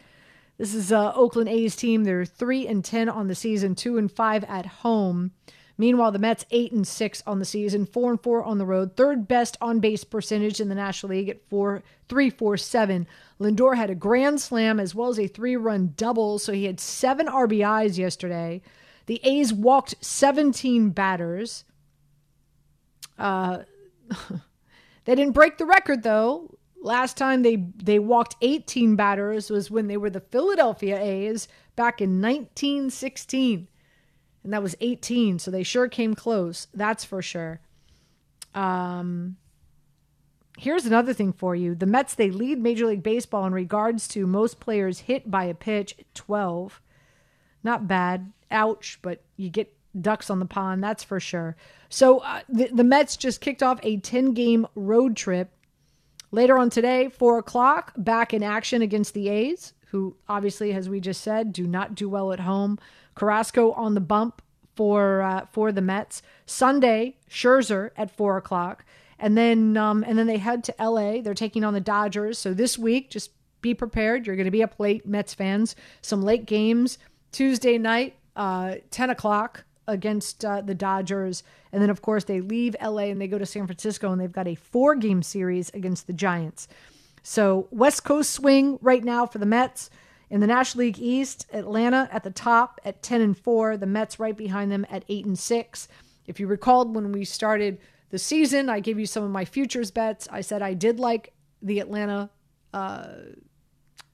[0.59, 2.05] This is uh, Oakland A's team.
[2.05, 5.33] They're three and ten on the season, two and five at home.
[5.81, 8.97] Meanwhile, the Mets eight and six on the season, four and four on the road,
[8.97, 13.07] third best on base percentage in the National League at four three four seven.
[13.41, 16.79] Lindor had a grand slam as well as a three run double, so he had
[16.79, 18.61] seven RBIs yesterday.
[19.07, 21.65] The A's walked 17 batters.
[23.19, 23.61] Uh,
[25.07, 26.59] they didn't break the record though.
[26.83, 32.03] Last time they they walked 18 batters was when they were the Philadelphia A's back
[32.03, 33.67] in 1916.
[34.43, 36.67] And that was 18, so they sure came close.
[36.75, 37.61] That's for sure.
[38.55, 39.37] Um
[40.59, 41.75] Here's another thing for you.
[41.75, 45.55] The Mets they lead Major League Baseball in regards to most players hit by a
[45.55, 46.83] pitch 12.
[47.63, 48.33] Not bad.
[48.51, 51.57] Ouch, but you get ducks on the pond, that's for sure.
[51.89, 55.53] So uh, the, the Mets just kicked off a 10 game road trip.
[56.33, 61.01] Later on today, 4 o'clock, back in action against the A's, who obviously, as we
[61.01, 62.79] just said, do not do well at home.
[63.21, 64.41] Carrasco on the bump
[64.75, 66.23] for uh, for the Mets.
[66.47, 68.87] Sunday, Scherzer at 4 o'clock.
[69.19, 71.21] And then, um, and then they head to LA.
[71.21, 72.39] They're taking on the Dodgers.
[72.39, 74.27] So this week, just be prepared.
[74.27, 75.77] You're going to be up late, Mets fans.
[76.01, 76.97] Some late games.
[77.31, 81.43] Tuesday night, uh, 10 o'clock against uh, the Dodgers.
[81.73, 84.33] And then, of course, they leave LA and they go to San Francisco and they've
[84.33, 86.69] got a four game series against the Giants.
[87.23, 89.91] So, West Coast swing right now for the Mets.
[90.31, 94.21] In the National League East, Atlanta at the top at 10 and 4, the Mets
[94.21, 95.89] right behind them at 8 and 6.
[96.27, 97.79] If you recalled when we started
[98.11, 100.29] the season, I gave you some of my futures bets.
[100.31, 102.31] I said I did like the Atlanta
[102.73, 103.09] uh,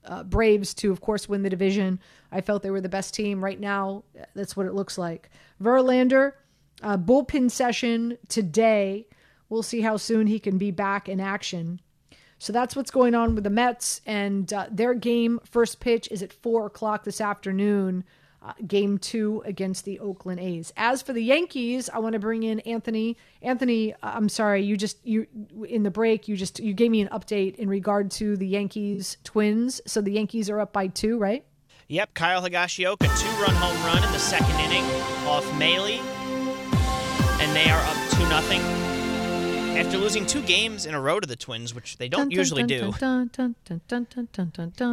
[0.06, 2.00] uh, Braves to, of course, win the division.
[2.32, 3.44] I felt they were the best team.
[3.44, 5.28] Right now, that's what it looks like.
[5.62, 6.32] Verlander,
[6.82, 9.06] uh, bullpen session today.
[9.50, 11.80] We'll see how soon he can be back in action.
[12.38, 16.22] So that's what's going on with the Mets, and uh, their game first pitch is
[16.22, 18.04] at four o'clock this afternoon.
[18.42, 20.72] Uh, game two against the Oakland A's.
[20.76, 23.16] As for the Yankees, I want to bring in Anthony.
[23.42, 25.26] Anthony, uh, I'm sorry, you just you
[25.66, 29.16] in the break you just you gave me an update in regard to the Yankees
[29.24, 29.80] Twins.
[29.86, 31.44] So the Yankees are up by two, right?
[31.88, 34.84] Yep, Kyle Higashioka two-run home run in the second inning
[35.26, 36.00] off Maile,
[37.40, 38.85] and they are up two nothing
[39.76, 42.92] after losing two games in a row to the Twins, which they don't usually do.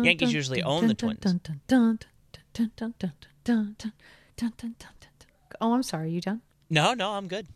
[0.04, 1.26] Yankees usually own the Twins.
[5.62, 6.12] Oh, I'm sorry.
[6.12, 6.41] You done?
[6.69, 7.48] No, no, I'm good.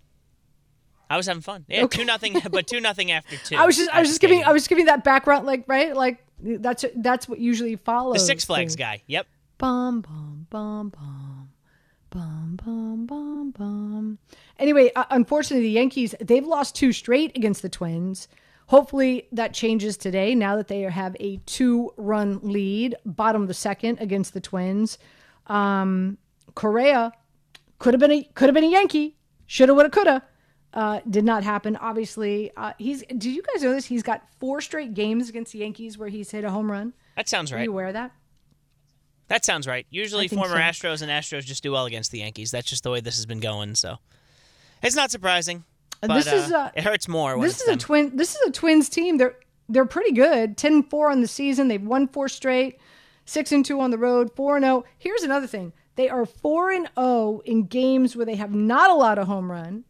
[1.09, 1.65] I was having fun.
[1.67, 1.99] Yeah, okay.
[1.99, 3.55] two nothing, but two nothing after two.
[3.55, 5.95] I was just, I was just giving, I was just giving that background, like right,
[5.95, 8.15] like that's that's what usually follows.
[8.15, 8.75] The Six Flags things.
[8.75, 9.01] guy.
[9.07, 9.27] Yep.
[9.57, 11.49] Bum bum bum bum.
[12.09, 13.86] Bum, bum, bum, bum.
[14.59, 18.27] Anyway, uh, unfortunately, the Yankees, they've lost two straight against the Twins.
[18.67, 23.53] Hopefully that changes today now that they have a two run lead, bottom of the
[23.53, 24.97] second against the Twins.
[25.47, 26.17] Um,
[26.53, 27.13] Correa
[27.79, 29.15] could have been a could have been a Yankee.
[29.45, 30.23] Shoulda, woulda, coulda.
[30.73, 31.77] Uh, did not happen.
[31.77, 33.03] Obviously, uh, he's.
[33.17, 33.85] Do you guys know this?
[33.85, 36.93] He's got four straight games against the Yankees where he's hit a home run.
[37.15, 37.61] That sounds right.
[37.61, 38.11] Are you aware of that?
[39.29, 39.87] That sounds right.
[39.89, 40.61] Usually, former so.
[40.61, 42.51] Astros and Astros just do well against the Yankees.
[42.51, 43.75] That's just the way this has been going.
[43.75, 43.97] So,
[44.81, 45.63] it's not surprising.
[46.01, 47.39] But, this is uh, it hurts more.
[47.41, 48.15] this is a twin.
[48.15, 49.17] This is a Twins team.
[49.17, 49.35] They're
[49.69, 50.57] they're pretty good.
[50.57, 51.67] 10-4 on the season.
[51.67, 52.79] They've won four straight.
[53.25, 54.33] Six and two on the road.
[54.35, 54.77] Four and zero.
[54.77, 54.85] Oh.
[54.97, 55.73] Here's another thing.
[55.95, 59.51] They are four and zero oh in games where they have not allowed a home
[59.51, 59.83] run.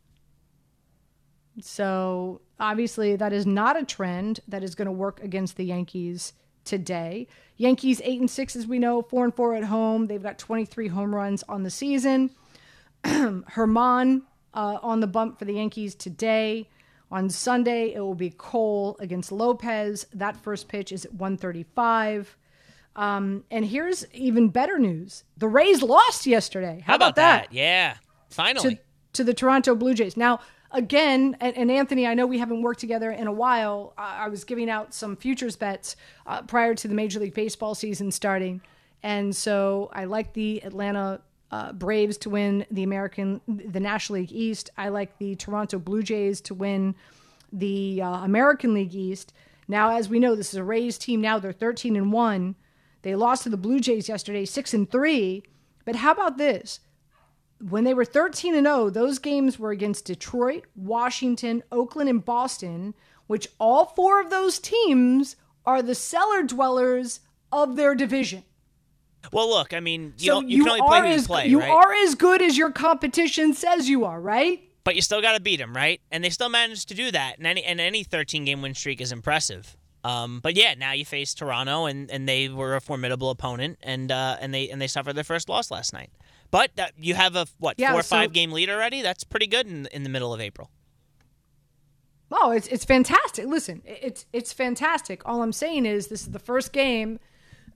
[1.61, 6.33] So obviously, that is not a trend that is going to work against the Yankees
[6.63, 7.27] today.
[7.57, 10.05] Yankees eight and six, as we know, four and four at home.
[10.05, 12.31] They've got 23 home runs on the season.
[13.03, 14.23] Germán
[14.57, 16.67] uh, on the bump for the Yankees today.
[17.11, 20.07] On Sunday, it will be Cole against Lopez.
[20.13, 22.35] That first pitch is at 135.
[22.95, 26.81] Um, and here's even better news: the Rays lost yesterday.
[26.83, 27.49] How, How about, about that?
[27.49, 27.53] that?
[27.53, 27.95] Yeah,
[28.29, 28.81] finally to,
[29.13, 30.17] to the Toronto Blue Jays.
[30.17, 30.39] Now
[30.71, 33.93] again, and, and, Anthony, I know we haven't worked together in a while.
[33.97, 37.75] Uh, I was giving out some futures bets uh, prior to the Major League Baseball
[37.75, 38.61] season starting.
[39.03, 44.31] And so I like the Atlanta uh, Braves to win the American, the National League
[44.31, 44.69] East.
[44.77, 46.95] I like the Toronto Blue Jays to win
[47.51, 49.33] the uh, American League East.
[49.67, 51.21] Now, as we know, this is a Rays team.
[51.21, 52.55] Now they're 13 and one.
[53.01, 55.43] They lost to the Blue Jays yesterday, six and three.
[55.85, 56.79] But how about this?
[57.59, 62.93] when they were 13 and 0, those games were against Detroit, Washington, Oakland, and Boston,
[63.27, 68.43] which all four of those teams are the cellar dwellers of their division.
[69.31, 71.69] Well, look, I mean, you, so you, you can only play as, play, You right?
[71.69, 74.61] are as good as your competition says you are, right?
[74.83, 75.99] But you still got to beat them, right?
[76.11, 77.37] And they still managed to do that.
[77.37, 79.75] And any and any 13 game win streak is impressive.
[80.03, 84.09] Um, but yeah, now you face Toronto, and, and they were a formidable opponent, and
[84.09, 86.11] uh, and they and they suffered their first loss last night.
[86.49, 89.01] But uh, you have a what yeah, four or so, five game lead already.
[89.01, 90.71] That's pretty good in in the middle of April.
[92.31, 93.45] Oh, it's it's fantastic.
[93.47, 95.21] Listen, it's it's fantastic.
[95.25, 97.19] All I'm saying is this is the first game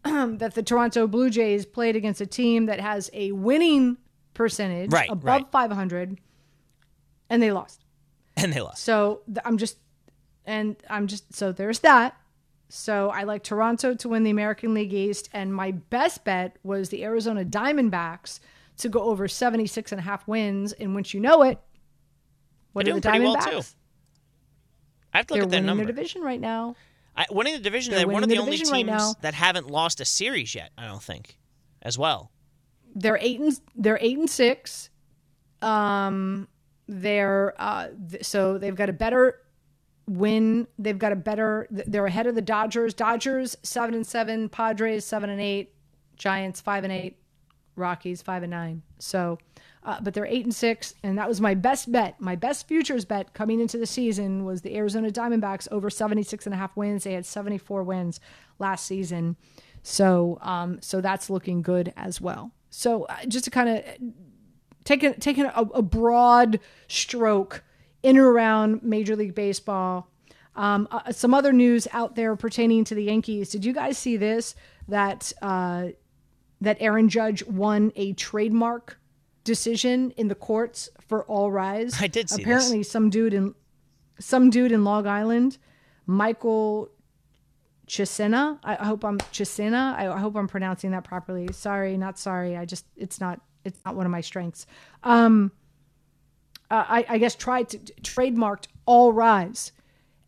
[0.38, 3.98] that the Toronto Blue Jays played against a team that has a winning
[4.34, 5.52] percentage right, above right.
[5.52, 6.20] 500,
[7.30, 7.86] and they lost.
[8.38, 8.84] And they lost.
[8.84, 9.78] So I'm just,
[10.46, 12.16] and I'm just so there's that.
[12.70, 16.90] So I like Toronto to win the American League East, and my best bet was
[16.90, 18.40] the Arizona Diamondbacks
[18.78, 20.72] to go over 76 and a half wins.
[20.74, 21.60] And once you know it,
[22.74, 23.46] what They're are the Diamondbacks?
[23.46, 23.66] Well
[25.14, 25.84] I have to look They're at their winning number.
[25.84, 26.76] their division right now.
[27.16, 29.68] I, winning the division, they're, they're one of the, the only teams right that haven't
[29.68, 30.72] lost a series yet.
[30.78, 31.38] I don't think,
[31.82, 32.32] as well.
[32.96, 34.90] They're eight and they're eight and six.
[35.62, 36.48] Um,
[36.88, 39.40] they're uh, th- so they've got a better
[40.08, 40.68] win.
[40.78, 41.68] They've got a better.
[41.70, 42.94] They're ahead of the Dodgers.
[42.94, 44.50] Dodgers seven and seven.
[44.50, 45.74] Padres seven and eight.
[46.16, 47.18] Giants five and eight.
[47.76, 48.82] Rockies five and nine.
[49.00, 49.38] So,
[49.84, 52.20] uh, but they're eight and six, and that was my best bet.
[52.22, 56.54] My best futures bet coming into the season was the Arizona Diamondbacks over 76 and
[56.54, 57.04] a half wins.
[57.04, 58.20] They had 74 wins
[58.60, 59.38] last season.
[59.84, 62.52] So, um, so that's looking good as well.
[62.70, 63.84] So, uh, just to kind of
[64.84, 67.64] taking taking a, a broad stroke
[68.04, 70.08] in and around Major League Baseball.
[70.56, 73.50] Um, uh, some other news out there pertaining to the Yankees.
[73.50, 74.56] Did you guys see this?
[74.88, 75.90] That uh,
[76.60, 79.00] that Aaron Judge won a trademark
[79.44, 81.96] decision in the courts for All Rise.
[82.00, 82.92] I did see Apparently, this.
[82.92, 83.56] some dude in
[84.20, 85.58] some dude in Long Island,
[86.06, 86.90] Michael
[87.88, 88.60] Chisena.
[88.64, 89.96] I I hope I'm Chisena.
[89.96, 91.52] I I hope I'm pronouncing that properly.
[91.52, 92.56] Sorry, not sorry.
[92.56, 94.66] I just it's not it's not one of my strengths.
[95.04, 95.52] Um,
[96.70, 99.72] uh, I, I guess tried to trademarked All Rise,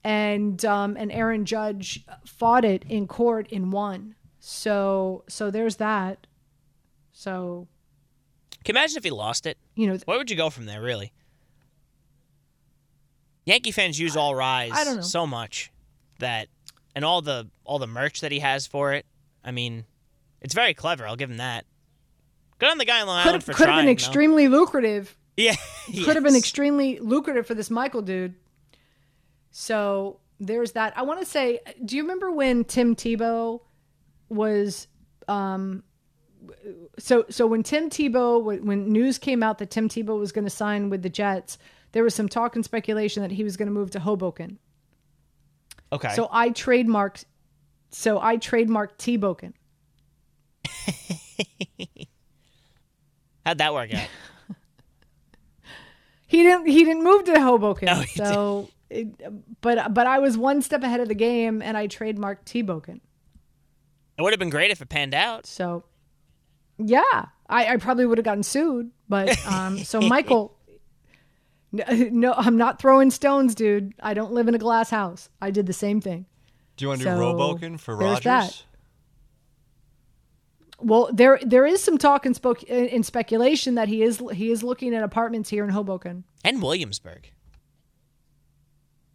[0.03, 4.15] and um, and Aaron Judge fought it in court and won.
[4.39, 6.27] So so there's that.
[7.13, 7.67] So
[8.63, 9.57] Can you imagine if he lost it?
[9.75, 11.11] you know Where would you go from there, really?
[13.45, 15.01] Yankee fans use All Rise I don't know.
[15.01, 15.71] so much
[16.19, 16.47] that,
[16.95, 19.05] and all the all the merch that he has for it.
[19.43, 19.85] I mean,
[20.41, 21.05] it's very clever.
[21.05, 21.65] I'll give him that.
[22.59, 23.85] Good on the guy in Long could Island have for could have trying.
[23.85, 25.17] been extremely lucrative.
[25.35, 25.43] though.
[25.43, 25.55] Yeah,
[26.05, 28.35] Could have been extremely lucrative for this Michael dude.
[29.51, 30.93] So there's that.
[30.97, 33.59] I want to say, do you remember when Tim Tebow
[34.29, 34.87] was
[35.27, 35.83] um
[36.97, 40.45] so so when Tim Tebow when when news came out that Tim Tebow was going
[40.45, 41.57] to sign with the Jets,
[41.91, 44.59] there was some talk and speculation that he was going to move to Hoboken.
[45.91, 46.13] Okay.
[46.15, 47.25] So I trademarked
[47.91, 49.53] so I trademarked Teboken.
[53.45, 54.07] How'd that work out?
[56.25, 57.85] He didn't he didn't move to Hoboken.
[57.85, 59.07] No, he so it,
[59.61, 63.01] but but I was one step ahead of the game and I trademarked Teboken.
[64.17, 65.45] It would have been great if it panned out.
[65.45, 65.83] So,
[66.77, 68.91] yeah, I, I probably would have gotten sued.
[69.09, 70.57] But um, so Michael,
[71.71, 73.93] no, no, I'm not throwing stones, dude.
[74.01, 75.29] I don't live in a glass house.
[75.41, 76.25] I did the same thing.
[76.77, 78.23] Do you want to do So, Roboken for Rodgers?
[78.23, 78.63] that.
[80.79, 84.63] Well, there there is some talk and spoke in speculation that he is he is
[84.63, 86.23] looking at apartments here in Hoboken.
[86.43, 87.29] And Williamsburg.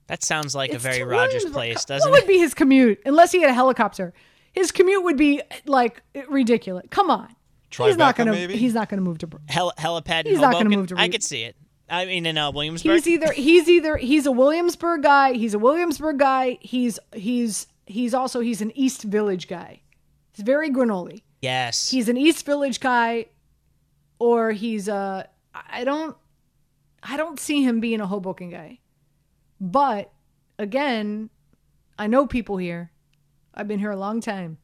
[0.06, 2.10] That sounds like a very Rodgers place, What doesn't it?
[2.10, 2.28] What would it?
[2.32, 4.14] be his commute unless he had a helicopter?
[4.54, 6.86] His commute would be like ridiculous.
[6.88, 7.28] Come on,
[7.70, 8.56] he's not gonna maybe?
[8.56, 9.26] he's not gonna move to.
[9.26, 11.56] Br- Hel- helipad in He's not gonna move to I Re- could see it.
[11.90, 12.96] I mean, in uh, Williamsburg.
[12.96, 15.32] He's either he's either he's a Williamsburg guy.
[15.32, 16.58] He's a Williamsburg guy.
[16.60, 19.80] He's he's he's also he's an East Village guy.
[20.32, 21.22] He's very granola.
[21.40, 21.90] yes.
[21.90, 23.26] He's an East Village guy,
[24.18, 26.16] or he's a I don't
[27.02, 28.80] I don't see him being a Hoboken guy.
[29.60, 30.12] But
[30.58, 31.30] again,
[31.98, 32.92] I know people here.
[33.54, 34.58] I've been here a long time.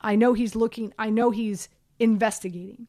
[0.00, 0.92] I know he's looking.
[0.98, 2.86] I know he's investigating.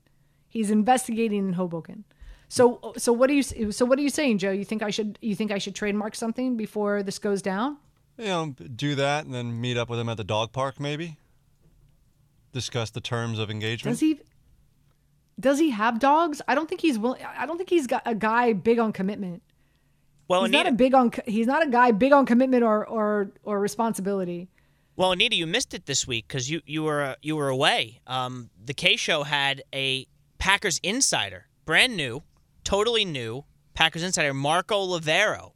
[0.47, 2.05] He's investigating in Hoboken.
[2.47, 4.51] So so what are you so what are you saying, Joe?
[4.51, 7.77] You think I should you think I should trademark something before this goes down?
[8.17, 11.17] You know, do that and then meet up with him at the dog park, maybe.
[12.53, 13.93] Discuss the terms of engagement.
[13.95, 14.19] Does he
[15.39, 16.41] does he have dogs?
[16.47, 17.21] I don't think he's willing.
[17.37, 19.41] I don't think he's got a guy big on commitment.
[20.29, 21.11] well, he's not a big on.
[21.25, 24.49] He's not a guy big on commitment or or or responsibility.
[24.95, 28.01] Well, Anita, you missed it this week because you you were uh, you were away.
[28.07, 32.23] Um, the K Show had a Packers insider, brand new,
[32.63, 35.54] totally new Packers insider, Marco Lavero.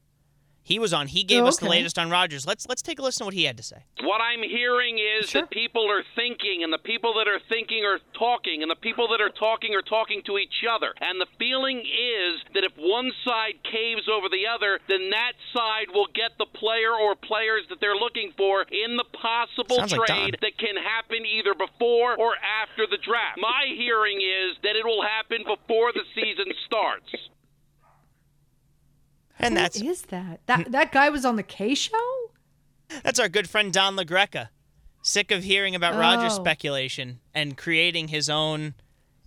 [0.70, 1.08] He was on.
[1.08, 2.46] He gave Oh, us the latest on Rodgers.
[2.46, 3.78] Let's let's take a listen to what he had to say.
[4.04, 5.42] What I'm hearing is Sure.
[5.42, 9.08] that people are thinking, and the people that are thinking are talking, and the people
[9.10, 10.94] that are talking are talking to each other.
[11.02, 15.88] And the feeling is that if one side caves over the other, then that side
[15.92, 20.38] will get the player or players that they're looking for in the possible Sounds trade
[20.38, 20.42] Don.
[20.46, 23.40] that can happen either before or after the draft.
[23.42, 27.10] My hearing is that it will happen before the season starts.
[29.40, 30.26] And Who that's is that?
[30.26, 30.34] Hmm.
[30.46, 32.32] That that guy was on the K show.
[33.04, 34.50] That's our good friend Don LaGreca.
[35.02, 36.42] Sick of hearing about Rodgers Oh.
[36.42, 38.74] speculation and creating his own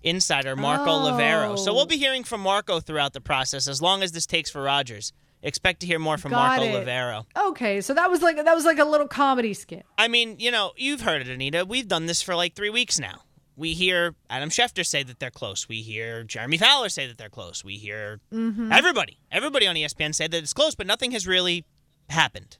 [0.03, 1.11] insider, Marco Oh.
[1.12, 1.59] Lavero.
[1.59, 1.87] So we'll oh.
[1.87, 5.12] be hearing from Marco throughout the process as long as this takes for Rodgers.
[5.44, 6.87] Expect to hear more from Got Marco it.
[6.87, 7.25] Lavero.
[7.48, 9.85] Okay, so that was like that was like a little comedy skit.
[9.98, 11.64] I mean, you know, you've heard it, Anita.
[11.64, 13.22] We've done this for like three weeks now.
[13.57, 15.69] We hear Adam Schefter say that they're close.
[15.69, 17.62] We hear Jeremy Fowler say that they're close.
[17.62, 18.73] We hear Mm-hmm.
[18.73, 21.65] everybody, everybody on ESPN say that it's close, but nothing has really
[22.09, 22.57] happened.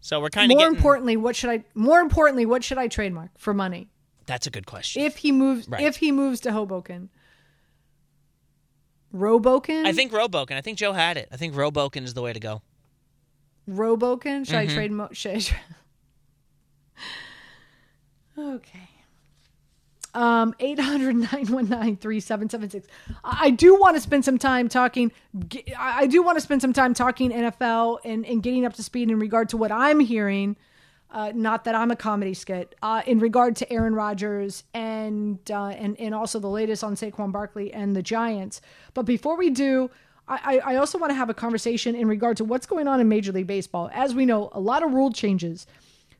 [0.00, 0.76] So we're kind of More getting.
[0.76, 1.64] importantly, what should I?
[1.74, 3.88] More importantly, what should I trademark for money
[4.26, 5.02] That's a good question.
[5.02, 5.68] if he moves?
[5.68, 5.80] Right.
[5.82, 7.08] If he moves to Hoboken,
[9.12, 9.86] Roboken.
[9.86, 10.56] I think Roboken.
[10.56, 11.28] I think Joe had it.
[11.32, 12.62] I think Roboken is the way to go.
[13.66, 14.44] Roboken.
[14.44, 14.70] Should Mm-hmm.
[14.70, 14.90] I trade?
[14.92, 15.56] Mo- should I tra-
[18.38, 18.88] okay.
[20.16, 22.84] Um, 800-919-3776.
[23.24, 25.12] I I do want to spend some time talking.
[25.78, 29.10] I do want to spend some time talking NFL and, and getting up to speed
[29.10, 30.56] in regard to what I'm hearing
[31.10, 35.68] Uh, not that I'm a comedy skit uh, in regard to Aaron Rodgers and uh,
[35.68, 38.60] and and also the latest on Saquon Barkley and the Giants.
[38.94, 39.90] But before we do,
[40.28, 43.08] I, I also want to have a conversation in regard to what's going on in
[43.08, 43.88] Major League Baseball.
[43.92, 45.66] As we know, a lot of rule changes.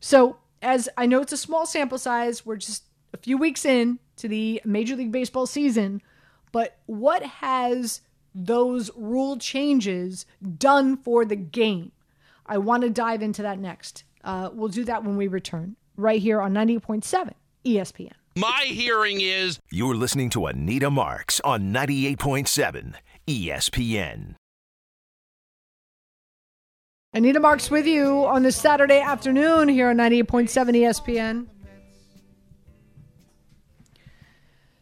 [0.00, 2.46] So as I know, it's a small sample size.
[2.46, 2.84] We're just
[3.16, 6.02] a few weeks in to the Major League Baseball season.
[6.52, 8.02] But what has
[8.34, 10.26] those rule changes
[10.58, 11.92] done for the game?
[12.44, 14.04] I want to dive into that next.
[14.22, 17.32] Uh, we'll do that when we return, right here on 98.7
[17.64, 18.12] ESPN.
[18.36, 19.58] My hearing is.
[19.70, 22.94] You're listening to Anita Marks on 98.7
[23.26, 24.34] ESPN.
[27.14, 31.46] Anita Marks with you on this Saturday afternoon here on 98.7 ESPN.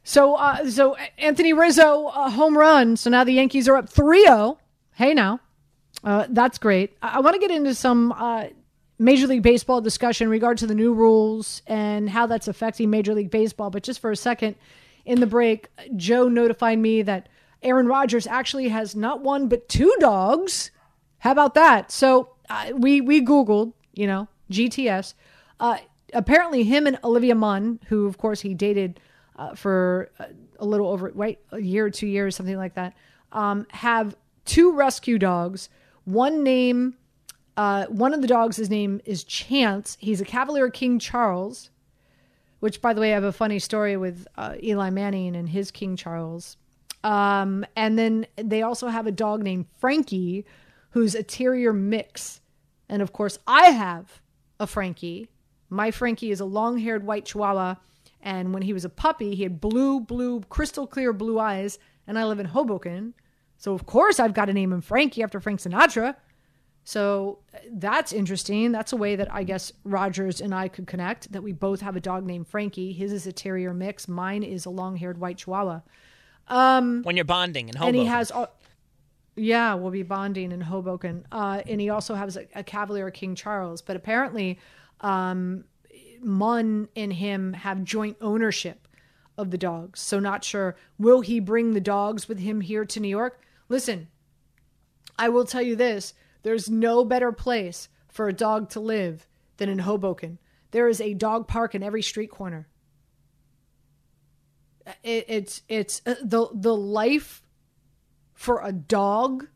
[0.05, 2.97] So, uh, so Anthony Rizzo, a home run.
[2.97, 4.59] So now the Yankees are up 3 0.
[4.93, 5.41] Hey, now.
[6.05, 6.97] Uh, that's great.
[7.03, 8.45] I, I want to get into some uh,
[8.99, 13.15] Major League Baseball discussion in regard to the new rules and how that's affecting Major
[13.15, 13.71] League Baseball.
[13.71, 14.57] But just for a second,
[15.07, 17.29] in the break, Joe notified me that
[17.63, 20.71] Aaron Rodgers actually has not one but two dogs.
[21.19, 21.91] How about that?
[21.91, 25.15] So uh, we we googled, you know, GTS.
[25.59, 25.79] Uh,
[26.13, 29.01] apparently, him and Olivia Munn, who of course he dated
[29.37, 30.11] uh, for
[30.59, 32.95] a little over right a year or two years, something like that,
[33.33, 35.69] um, have two rescue dogs.
[36.05, 36.97] One name,
[37.57, 39.97] uh, one of the dogs, his name is Chance.
[40.01, 41.71] He's a Cavalier King Charles,
[42.61, 45.71] which, by the way, I have a funny story with uh, Eli Manning and his
[45.71, 46.57] King Charles.
[47.03, 50.47] Um, and then they also have a dog named Frankie,
[50.91, 52.41] who's a terrier mix.
[52.89, 54.23] And of course, I have
[54.59, 55.29] a Frankie.
[55.69, 57.77] My Frankie is a long haired white chihuahua.
[58.25, 61.79] And when he was a puppy, he had blue, blue, crystal clear blue eyes.
[62.07, 63.15] And I live in Hoboken.
[63.59, 66.17] So, of course, I've got to name him Frankie after Frank Sinatra.
[66.85, 67.39] So
[67.71, 68.73] that's interesting.
[68.73, 71.97] That's a way that I guess Rodgers and I could connect that we both have
[71.97, 72.93] a dog named Frankie.
[72.93, 74.09] His is a terrier mix.
[74.09, 75.81] Mine is a long haired white chihuahua.
[76.49, 77.95] Um, when you're bonding in Hoboken.
[77.95, 78.31] And he has,
[79.37, 81.27] yeah, we'll be bonding in Hoboken.
[81.33, 83.81] Uh, and he also has a, a, Cavalier King Charles.
[83.81, 84.59] But apparently,
[85.01, 85.65] um,
[86.23, 88.87] Munn and him have joint ownership
[89.37, 90.01] of the dogs.
[90.01, 90.77] So not sure.
[90.99, 93.41] Will he bring the dogs with him here to New York?
[93.69, 94.09] Listen,
[95.19, 99.69] I will tell you this: there's no better place for a dog to live than
[99.69, 100.39] in Hoboken.
[100.71, 102.69] There is a dog park in every street corner
[105.03, 107.43] it, it's it's uh, the the life
[108.35, 109.49] for a dog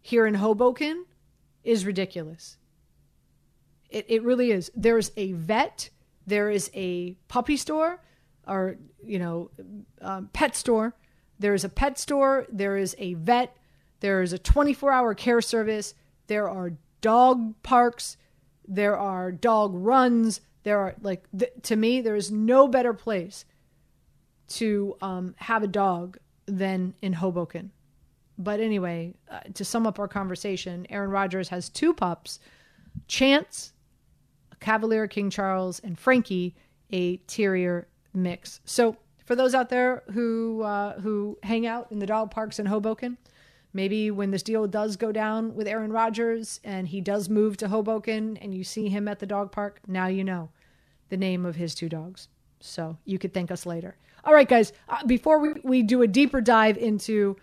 [0.00, 1.06] here in Hoboken
[1.64, 2.56] is ridiculous.
[3.90, 4.70] It it really is.
[4.74, 5.90] There's a vet,
[6.26, 8.00] there is a puppy store,
[8.46, 9.50] or you know,
[10.00, 10.94] um, pet store.
[11.38, 12.46] There is a pet store.
[12.50, 13.56] There is a vet.
[14.00, 15.94] There is a 24 hour care service.
[16.26, 18.16] There are dog parks.
[18.66, 20.40] There are dog runs.
[20.62, 23.44] There are like th- to me, there is no better place
[24.48, 27.72] to um, have a dog than in Hoboken.
[28.38, 32.38] But anyway, uh, to sum up our conversation, Aaron Rodgers has two pups
[33.08, 33.71] Chance,
[34.62, 36.54] Cavalier King Charles, and Frankie,
[36.90, 38.60] a terrier mix.
[38.64, 42.66] So, for those out there who uh, who hang out in the dog parks in
[42.66, 43.18] Hoboken,
[43.72, 47.68] maybe when this deal does go down with Aaron Rodgers and he does move to
[47.68, 50.50] Hoboken and you see him at the dog park, now you know
[51.08, 52.28] the name of his two dogs.
[52.60, 53.96] So you could thank us later.
[54.24, 57.36] All right, guys, uh, before we, we do a deeper dive into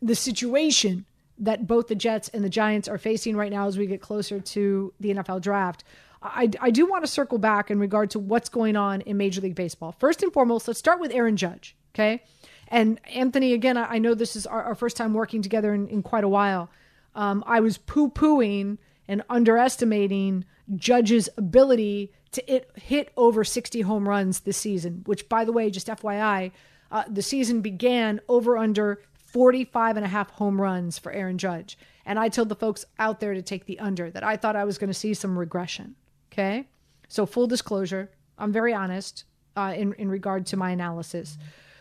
[0.00, 1.04] the situation
[1.38, 4.38] that both the Jets and the Giants are facing right now as we get closer
[4.38, 5.84] to the NFL draft,
[6.22, 9.40] I, I do want to circle back in regard to what's going on in Major
[9.40, 9.92] League Baseball.
[9.92, 12.22] First and foremost, let's start with Aaron Judge, okay?
[12.68, 15.88] And Anthony, again, I, I know this is our, our, first time working together in,
[15.88, 16.70] in quite a while.
[17.14, 20.44] Um, I was poo pooing and underestimating
[20.76, 25.70] Judge's ability to it, hit over 60 home runs this season, which, by the way,
[25.70, 26.52] just FYI,
[26.92, 31.78] uh, the season began over under 45 and a half home runs for Aaron Judge.
[32.04, 34.64] And I told the folks out there to take the under, that I thought I
[34.64, 35.96] was going to see some regression.
[36.40, 36.68] Okay.
[37.08, 39.24] So, full disclosure, I'm very honest
[39.56, 41.36] uh, in, in regard to my analysis.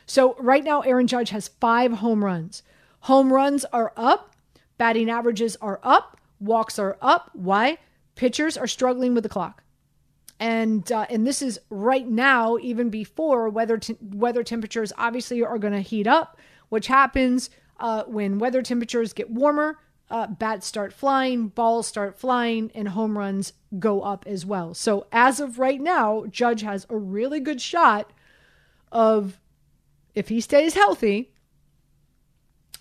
[0.06, 2.64] So, right now, Aaron Judge has five home runs.
[3.02, 4.36] Home runs are up,
[4.78, 7.30] batting averages are up, walks are up.
[7.34, 7.78] Why?
[8.16, 9.64] Pitchers are struggling with the clock
[10.40, 15.74] and uh, and this is right now, even before weather weather temperatures obviously are going
[15.74, 16.38] to heat up,
[16.70, 17.50] which happens
[17.80, 19.78] uh, when weather temperatures get warmer.
[20.10, 24.74] Uh, bats start flying, balls start flying, and home runs go up as well.
[24.74, 28.12] So as of right now, Judge has a really good shot
[28.92, 29.40] of,
[30.16, 31.32] if he stays healthy,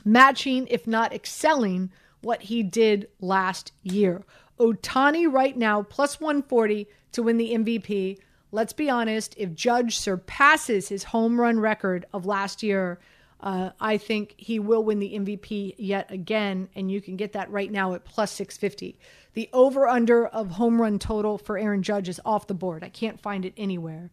[0.05, 1.91] matching, if not excelling,
[2.23, 4.25] what he did last year.
[4.59, 8.19] Ohtani, right now plus 140 to win the MVP.
[8.51, 12.99] Let's be honest, if Judge surpasses his home run record of last year,
[13.41, 17.51] uh, I think he will win the MVP yet again, and you can get that
[17.51, 18.99] right now at plus 650.
[19.35, 22.83] The over under of home run total for Aaron Judge is off the board.
[22.83, 24.11] I can't find it anywhere.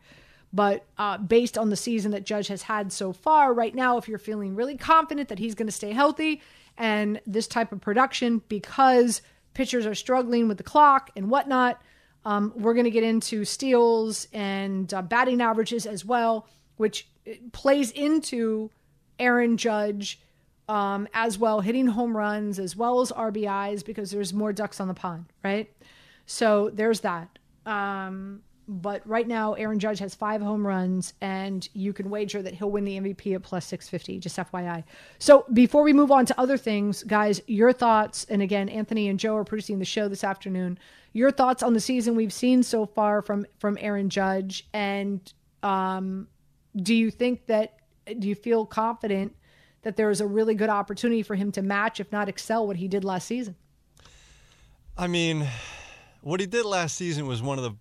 [0.54, 4.08] But uh, based on the season that Judge has had so far, right now, if
[4.08, 6.42] you're feeling really confident that he's going to stay healthy
[6.78, 9.22] and this type of production, because
[9.54, 11.82] pitchers are struggling with the clock and whatnot,
[12.24, 16.48] um, we're going to get into steals and uh, batting averages as well,
[16.78, 18.70] which uh, plays into
[19.20, 20.20] Aaron Judge
[20.68, 24.88] um, as well, hitting home runs as well as RBIs because there's more ducks on
[24.88, 25.72] the pond, right?
[26.26, 27.38] So there's that.
[27.66, 32.56] Um, but right now, Aaron Judge has five home runs, and you can wager that
[32.56, 34.84] he'll win the MVP at plus 650, just FYI.
[35.20, 39.20] So before we move on to other things, guys, your thoughts, and again, Anthony and
[39.20, 40.80] Joe are producing the show this afternoon.
[41.14, 45.22] Your thoughts on the season we've seen so far from from Aaron Judge, and
[45.64, 46.28] um,
[46.76, 47.78] do you think that
[48.20, 49.36] do you feel confident
[49.82, 52.78] that there is a really good opportunity for him to match, if not excel, what
[52.78, 53.56] he did last season?
[54.98, 55.48] I mean,
[56.22, 57.76] what he did last season was one of the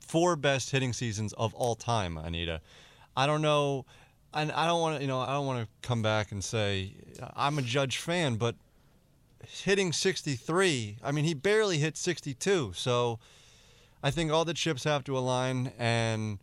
[0.00, 2.60] four best hitting seasons of all time, Anita.
[3.16, 3.86] I don't know,
[4.34, 6.94] and I don't want to, you know, I don't want to come back and say
[7.34, 8.54] I'm a Judge fan, but
[9.46, 12.72] hitting 63, I mean, he barely hit 62.
[12.74, 13.18] So
[14.02, 16.38] I think all the chips have to align, and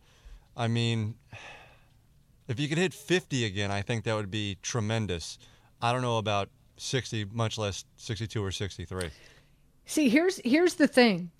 [0.56, 1.14] I mean
[2.50, 5.38] if you could hit 50 again, I think that would be tremendous.
[5.80, 6.48] I don't know about
[6.78, 9.10] 60, much less 62 or 63.
[9.86, 11.30] See, here's here's the thing.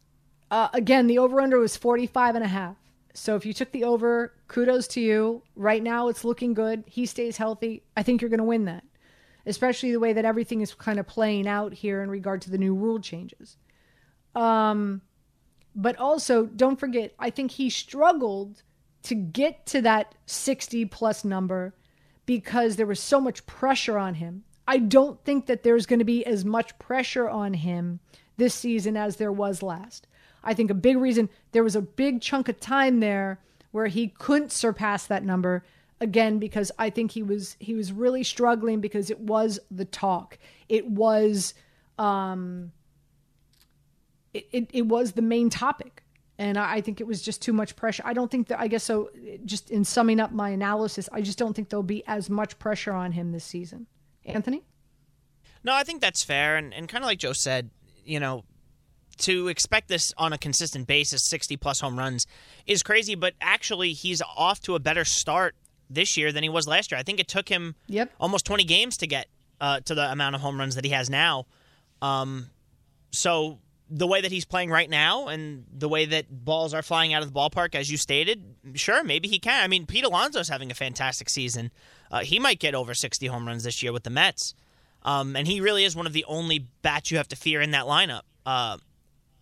[0.53, 2.77] Uh, again, the over under was 45 and a half.
[3.13, 5.43] So if you took the over, kudos to you.
[5.57, 6.85] Right now it's looking good.
[6.87, 7.83] He stays healthy.
[7.97, 8.85] I think you're going to win that.
[9.47, 12.59] Especially the way that everything is kind of playing out here in regard to the
[12.59, 13.57] new rule changes.
[14.37, 15.03] Um
[15.75, 18.63] but also don't forget, I think he struggled
[19.03, 21.75] to get to that 60 plus number
[22.27, 24.45] because there was so much pressure on him.
[24.69, 28.01] I don't think that there's going to be as much pressure on him
[28.37, 30.07] this season as there was last.
[30.43, 33.41] I think a big reason there was a big chunk of time there
[33.73, 35.65] where he couldn't surpass that number
[36.01, 40.39] again because I think he was he was really struggling because it was the talk.
[40.69, 41.55] It was
[41.99, 42.73] um
[44.33, 46.00] it, it, it was the main topic
[46.41, 48.03] and I think it was just too much pressure.
[48.07, 49.11] I don't think that, I guess so,
[49.45, 52.95] just in summing up my analysis, I just don't think there'll be as much pressure
[52.95, 53.87] on him this season.
[54.25, 54.63] Anthony?
[55.63, 56.57] No, I think that's fair.
[56.57, 57.69] And, and kind of like Joe said,
[58.07, 58.45] you know,
[59.19, 62.27] to expect this on a consistent basis, 60 plus home runs,
[62.67, 63.15] is crazy.
[63.15, 65.57] But actually, he's off to a better start
[65.91, 66.99] this year than he was last year.
[66.99, 68.15] I think it took him yep.
[68.19, 69.27] almost 20 games to get
[69.61, 71.45] uh, to the amount of home runs that he has now.
[72.01, 72.49] Um,
[73.11, 73.59] so
[73.91, 77.23] the way that he's playing right now and the way that balls are flying out
[77.23, 78.43] of the ballpark, as you stated,
[78.75, 79.63] sure, maybe he can.
[79.63, 81.73] I mean, Pete Alonso's having a fantastic season.
[82.11, 84.55] Uh, he might get over 60 home runs this year with the Mets.
[85.03, 87.73] Um, and he really is one of the only bats you have to fear in
[87.73, 88.77] that lineup uh,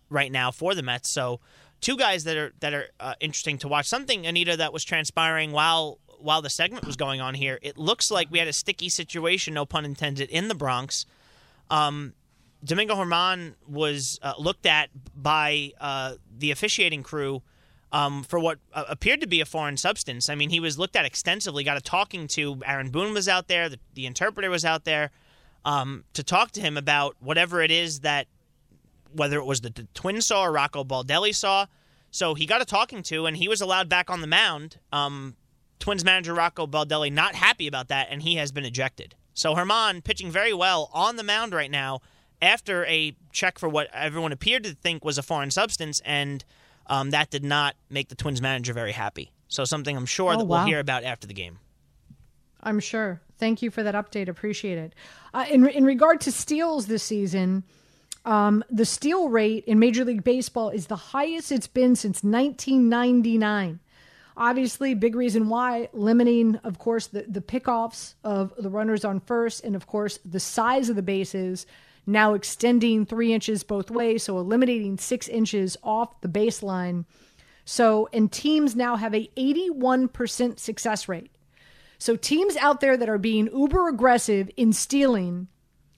[0.09, 1.09] right now for the Mets.
[1.09, 1.41] So,
[1.81, 3.87] two guys that are that are uh, interesting to watch.
[3.87, 7.59] Something Anita that was transpiring while while the segment was going on here.
[7.61, 11.05] It looks like we had a sticky situation, no pun intended, in the Bronx.
[11.69, 12.13] Um,
[12.63, 17.41] Domingo Germán was uh, looked at by uh, the officiating crew
[17.91, 20.29] um, for what uh, appeared to be a foreign substance.
[20.29, 22.61] I mean, he was looked at extensively, got a talking to.
[22.65, 25.11] Aaron Boone was out there, the, the interpreter was out there
[25.65, 28.27] um, to talk to him about whatever it is that,
[29.13, 31.65] whether it was the, the twin saw or Rocco Baldelli saw.
[32.11, 34.77] So he got a talking to, and he was allowed back on the mound.
[34.91, 35.35] Um,
[35.79, 39.15] Twins manager Rocco Baldelli not happy about that, and he has been ejected.
[39.33, 42.01] So Germán pitching very well on the mound right now
[42.41, 46.43] after a check for what everyone appeared to think was a foreign substance, and
[46.87, 49.31] um, that did not make the Twins manager very happy.
[49.47, 51.59] So something I'm sure oh, that we'll hear about after the game.
[52.61, 53.21] I'm sure.
[53.37, 54.27] Thank you for that update.
[54.27, 54.93] Appreciate it.
[55.33, 57.63] Uh, in in regard to steals this season,
[58.25, 63.79] um, the steal rate in Major League Baseball is the highest it's been since 1999.
[64.35, 69.63] Obviously, big reason why limiting, of course, the the pickoffs of the runners on first,
[69.63, 71.65] and of course the size of the bases
[72.09, 77.05] now extending three inches both ways, so eliminating six inches off the baseline.
[77.65, 81.31] So, and teams now have a 81% success rate.
[81.99, 85.47] So, teams out there that are being uber aggressive in stealing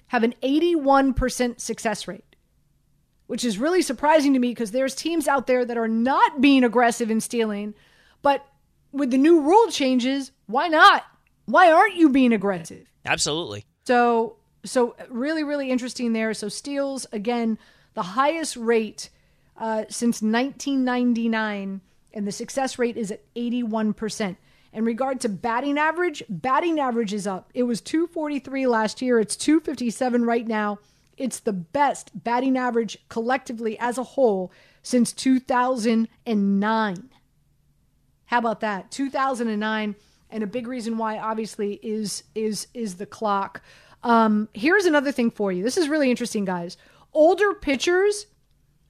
[0.07, 2.35] have an 81% success rate,
[3.27, 6.65] which is really surprising to me because there's teams out there that are not being
[6.65, 7.73] aggressive in stealing,
[8.21, 8.45] but
[8.91, 11.05] with the new rule changes, why not?
[11.45, 12.85] Why aren't you being aggressive?
[13.05, 13.63] Absolutely.
[13.85, 16.33] So, so really, really interesting there.
[16.33, 17.57] So steals again,
[17.93, 19.09] the highest rate
[19.57, 21.81] uh, since 1999,
[22.13, 24.37] and the success rate is at 81%.
[24.73, 27.49] In regard to batting average, batting average is up.
[27.53, 30.79] It was 243 last year, it's 257 right now.
[31.17, 34.51] It's the best batting average collectively as a whole
[34.81, 37.09] since 2009.
[38.25, 38.89] How about that?
[38.91, 39.95] 2009
[40.31, 43.61] and a big reason why obviously is is is the clock.
[44.03, 45.63] Um, here's another thing for you.
[45.63, 46.77] This is really interesting, guys.
[47.13, 48.27] Older pitchers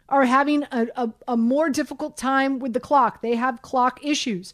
[0.10, 3.22] are having a, a, a more difficult time with the clock.
[3.22, 4.54] They have clock issues.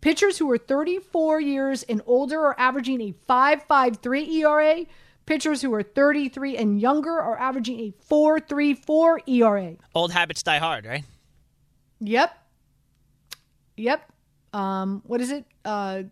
[0.00, 4.86] Pitchers who are 34 years and older are averaging a 5.53 ERA.
[5.24, 9.74] Pitchers who are 33 and younger are averaging a 4.34 ERA.
[9.94, 11.04] Old habits die hard, right?
[12.00, 12.36] Yep.
[13.76, 14.12] Yep.
[14.52, 15.44] Um, what is it?
[15.64, 16.04] Uh,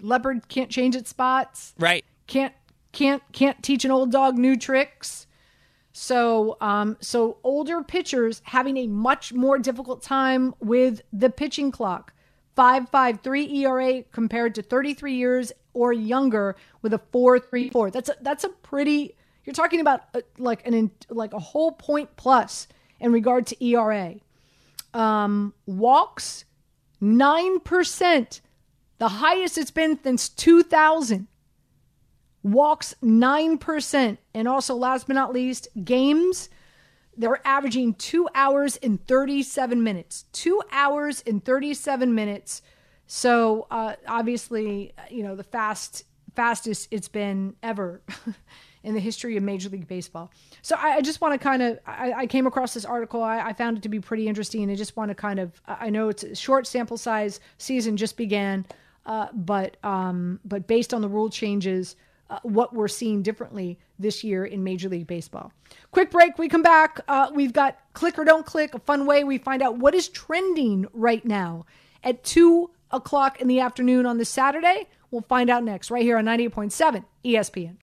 [0.00, 1.74] leopard can't change its spots.
[1.78, 2.04] Right.
[2.26, 2.54] Can't
[2.92, 5.26] can't can't teach an old dog new tricks.
[5.92, 12.12] So um, so older pitchers having a much more difficult time with the pitching clock.
[12.56, 17.92] 5.53 ERA compared to 33 years or younger with a 4.34.
[17.92, 19.16] That's a, that's a pretty.
[19.44, 22.68] You're talking about a, like an like a whole point plus
[22.98, 24.16] in regard to ERA.
[24.92, 26.44] Um, walks
[27.00, 28.40] nine percent,
[28.98, 31.26] the highest it's been since 2000.
[32.42, 36.48] Walks nine percent, and also last but not least, games
[37.16, 40.24] they're averaging two hours and 37 minutes.
[40.32, 42.62] Two hours and 37 minutes.
[43.06, 46.04] So uh, obviously, you know, the fast
[46.36, 48.00] fastest it's been ever
[48.84, 50.30] in the history of Major League Baseball.
[50.62, 53.20] So I, I just want to kind of, I, I, came across this article.
[53.20, 54.62] I, I, found it to be pretty interesting.
[54.62, 57.96] And I just want to kind of, I know it's a short sample size, season
[57.96, 58.64] just began,
[59.06, 61.96] uh, but um, but based on the rule changes,
[62.30, 65.52] uh, what we're seeing differently this year in Major League Baseball.
[65.90, 66.38] Quick break.
[66.38, 67.00] We come back.
[67.08, 70.08] Uh, we've got click or don't click, a fun way we find out what is
[70.08, 71.66] trending right now
[72.04, 74.86] at 2 o'clock in the afternoon on this Saturday.
[75.10, 77.76] We'll find out next, right here on 98.7 ESPN.